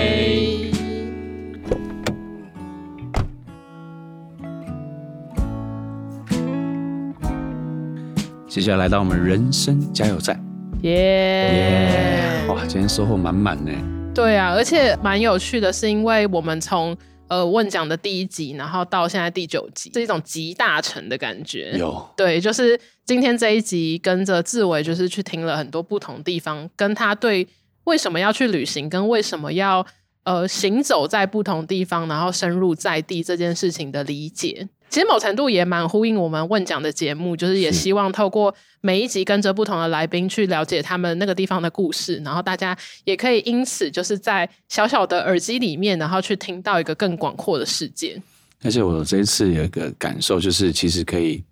[8.56, 10.42] 接下来来到我们人生加油站，
[10.80, 12.46] 耶耶！
[12.48, 13.70] 哇，今天收获满满呢。
[14.14, 16.96] 对啊，而且蛮有趣的是，因为我们从
[17.28, 21.72] 呃问讲的第一集，然后到现在第九集，是一种集大成的感觉。
[21.76, 27.46] 有对，就是今天这一集跟着志伟，就是去听了很多不同地方，跟他对
[27.84, 29.86] 为什么要去旅行，跟为什么要
[30.24, 34.66] 呃行走在不同地方，然后深入在地这件事情的理解。
[34.88, 48.20] 其实某程度也蛮呼应我们问讲的节目，就是也希望透过每一集跟着不同的来宾去了解他们那个地方的故事，然后大家也可以因此就是在小小的耳机里面，然后去听到一个更广阔的世界。
[48.62, 51.42] 而且我这一次有一个感受，就是其实可以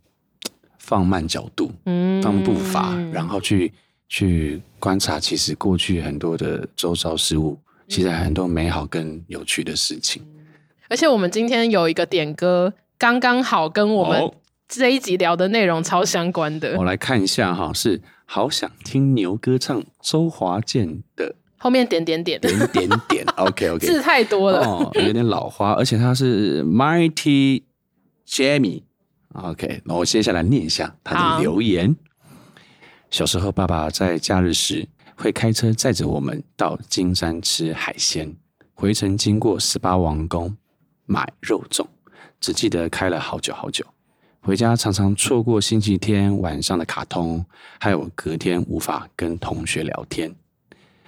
[0.78, 3.70] 放慢角度，嗯，放步伐，然后去
[4.09, 7.59] 去观察，其实过去很多的周遭事物，
[7.89, 10.22] 其实很多美好跟有趣的事情。
[10.89, 12.72] 而且我们今天有一个点歌。
[12.99, 14.31] 刚刚好跟我们
[14.69, 16.77] 这一集聊的内容超相关的。
[16.79, 22.41] 我来看一下哈，是好想听牛哥唱周华健的后面点点点。
[22.41, 27.63] 点点点， OK OK，字太多了，哦，有点老花，而且他是 Mighty
[28.27, 31.95] Jamie，OK，那我接下来念一下他的留言。
[33.11, 38.35] 小时候，爸爸在假日时会开车载着我们到金山吃海鲜，
[38.73, 40.57] 回程经过十八王宫
[41.07, 41.87] 买肉粽。
[42.41, 43.85] 只记得开了好久好久，
[44.41, 47.45] 回家常常错过星期天晚上的卡通，
[47.80, 50.35] 还有隔天无法跟同学聊天。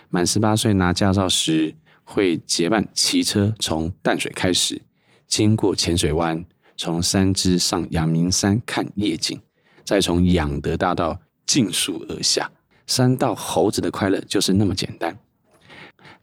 [0.09, 1.75] 满十八岁拿驾照时，
[2.05, 4.81] 会结伴骑车从淡水开始，
[5.27, 6.45] 经过浅水湾，
[6.77, 9.39] 从三芝上阳明山看夜景，
[9.85, 12.51] 再从仰德大道尽速而下。
[12.87, 15.19] 山道猴子的快乐就是那么简单。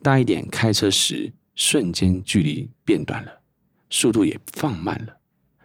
[0.01, 3.42] 大一点开车时，瞬间距离变短了。
[3.93, 5.15] 速度也放慢了，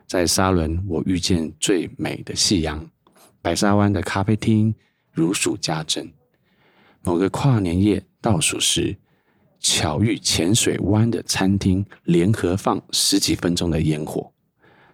[0.06, 2.86] 在沙伦，我遇见最美的夕阳。
[3.40, 4.74] 白沙湾的咖啡厅
[5.12, 6.12] 如数家珍。
[7.00, 8.94] 某个跨年夜倒数时，
[9.60, 14.30] 巧遇浅水湾的餐厅联合放十几分钟的烟火，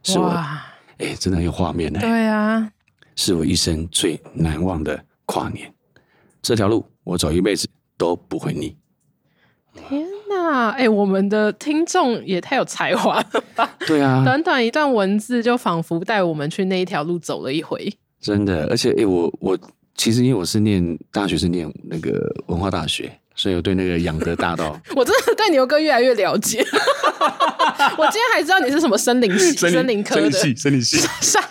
[0.05, 1.99] 是我哎、欸，真的很有画面呢。
[1.99, 2.71] 对啊，
[3.17, 5.75] 是我一生最难忘的跨年。
[6.41, 7.69] 这条路我走一辈子
[7.99, 8.77] 都不会腻。
[9.89, 10.07] 天
[10.45, 13.69] 哪，哎、欸，我们的听众也太有才华了吧？
[13.87, 17.93] 对啊，短短一段文字就仿佛带我们去那一条路走了一回。
[18.21, 19.59] 真的，而且哎、欸，我我
[19.95, 22.13] 其实因为我是念大学是念那个
[22.47, 26.65] 文化大学，所以我对那个养德大道， 我真的对牛哥越来越了解。
[27.99, 30.99] 我今天还知道你是什么森林系、 森林科的森林系。
[31.21, 31.49] 啥呀？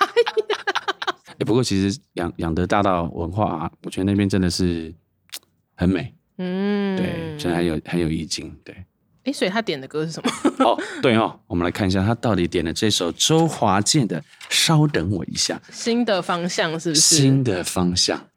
[1.27, 4.93] 哎、欸，不过其实养养德大道文化、啊，我觉得那边真的是
[5.75, 6.13] 很美。
[6.37, 8.55] 嗯，对，真的很有很有意境。
[8.63, 8.75] 对，
[9.25, 10.31] 哎，所以他点的歌是什么？
[10.65, 14.19] 哦，对哦，我们来看一下他到底点的这首周华健的
[14.49, 15.55] 《稍等我一下》。
[15.71, 17.01] 新的方向是不是？
[17.01, 18.27] 新的方向。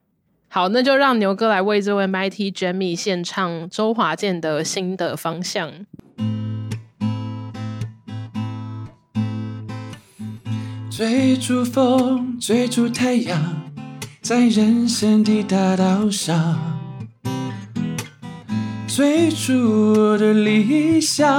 [0.49, 5.71] 好，那就让牛哥来为这位 Mighty Jamie 献唱周华健的《新的方向》。
[10.91, 13.71] 追逐风，追逐太阳，
[14.23, 16.76] 在人生的大道上。
[18.97, 21.31] 追逐我的理想，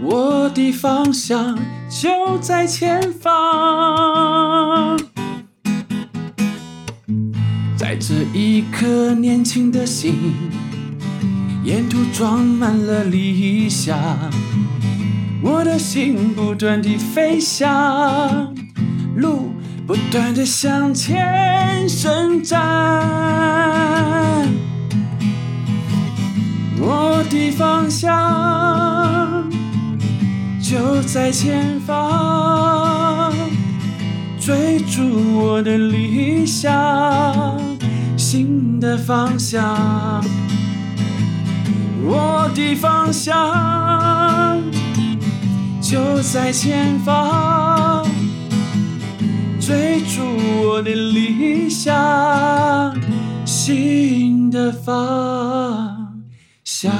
[0.00, 1.58] 我的方向
[1.90, 4.96] 就在前方。
[7.76, 10.14] 在这一颗年轻的心，
[11.64, 13.98] 沿途装满了理想，
[15.42, 18.54] 我的心不断地飞翔，
[19.16, 19.50] 路
[19.84, 23.34] 不断地向前伸展。
[26.80, 29.50] 我的方向
[30.60, 33.32] 就在前方，
[34.38, 36.72] 追逐我的理想，
[38.16, 40.22] 新的方向。
[42.06, 44.62] 我的方向
[45.80, 48.04] 就在前方，
[49.58, 50.22] 追逐
[50.68, 52.94] 我的理想，
[53.46, 55.63] 新的方。
[56.84, 56.92] 想，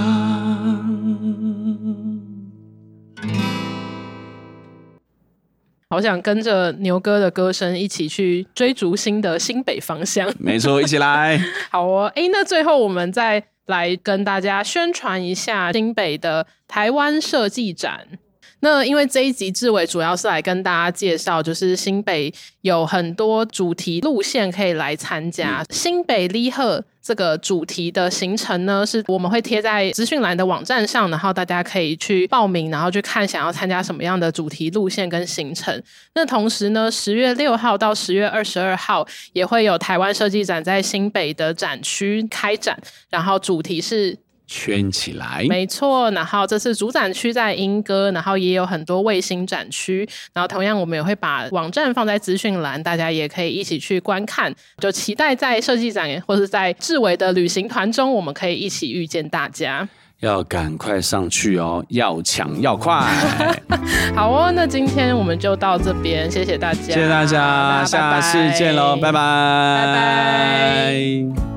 [5.90, 10.32] 好想跟着牛哥的歌声一起去追逐新的新北方向。
[10.40, 11.38] 没错，一起来。
[11.70, 18.06] 好哦，哎，那最后我们再来跟大家宣传一下新北的台湾设计展。
[18.64, 25.60] 那因为这一集志伟主要是来跟大家介绍，就是新北有很多主题路线可以来参加。
[25.60, 35.82] 嗯、新北哩贺这个主题的行程呢，是我们会贴在资讯栏的网站上，然后大家可以去报名，然后去看想要参加什么样的主题路线跟行程。
[36.14, 44.16] 那同时呢，十月六号到十月二十二号也会有台湾设计展在新北的展区开展，然后主题是。
[44.46, 46.10] 圈起来，没错。
[46.10, 50.08] 然后这次主展区在莺歌，然后也有很多卫星展区。
[50.32, 54.54] 然后同样，我们也会把网站放在资讯栏，大家也可以一起去观看。
[54.78, 59.88] 就期待在设计展或是在志伟的旅行团中，我们可以一起遇见大家。
[60.20, 62.94] 要赶快上去哦，要抢要快。
[64.14, 71.53] 好哦，那今天我们就到这边，谢谢大家，谢谢大家，下次见喽，拜拜，拜拜。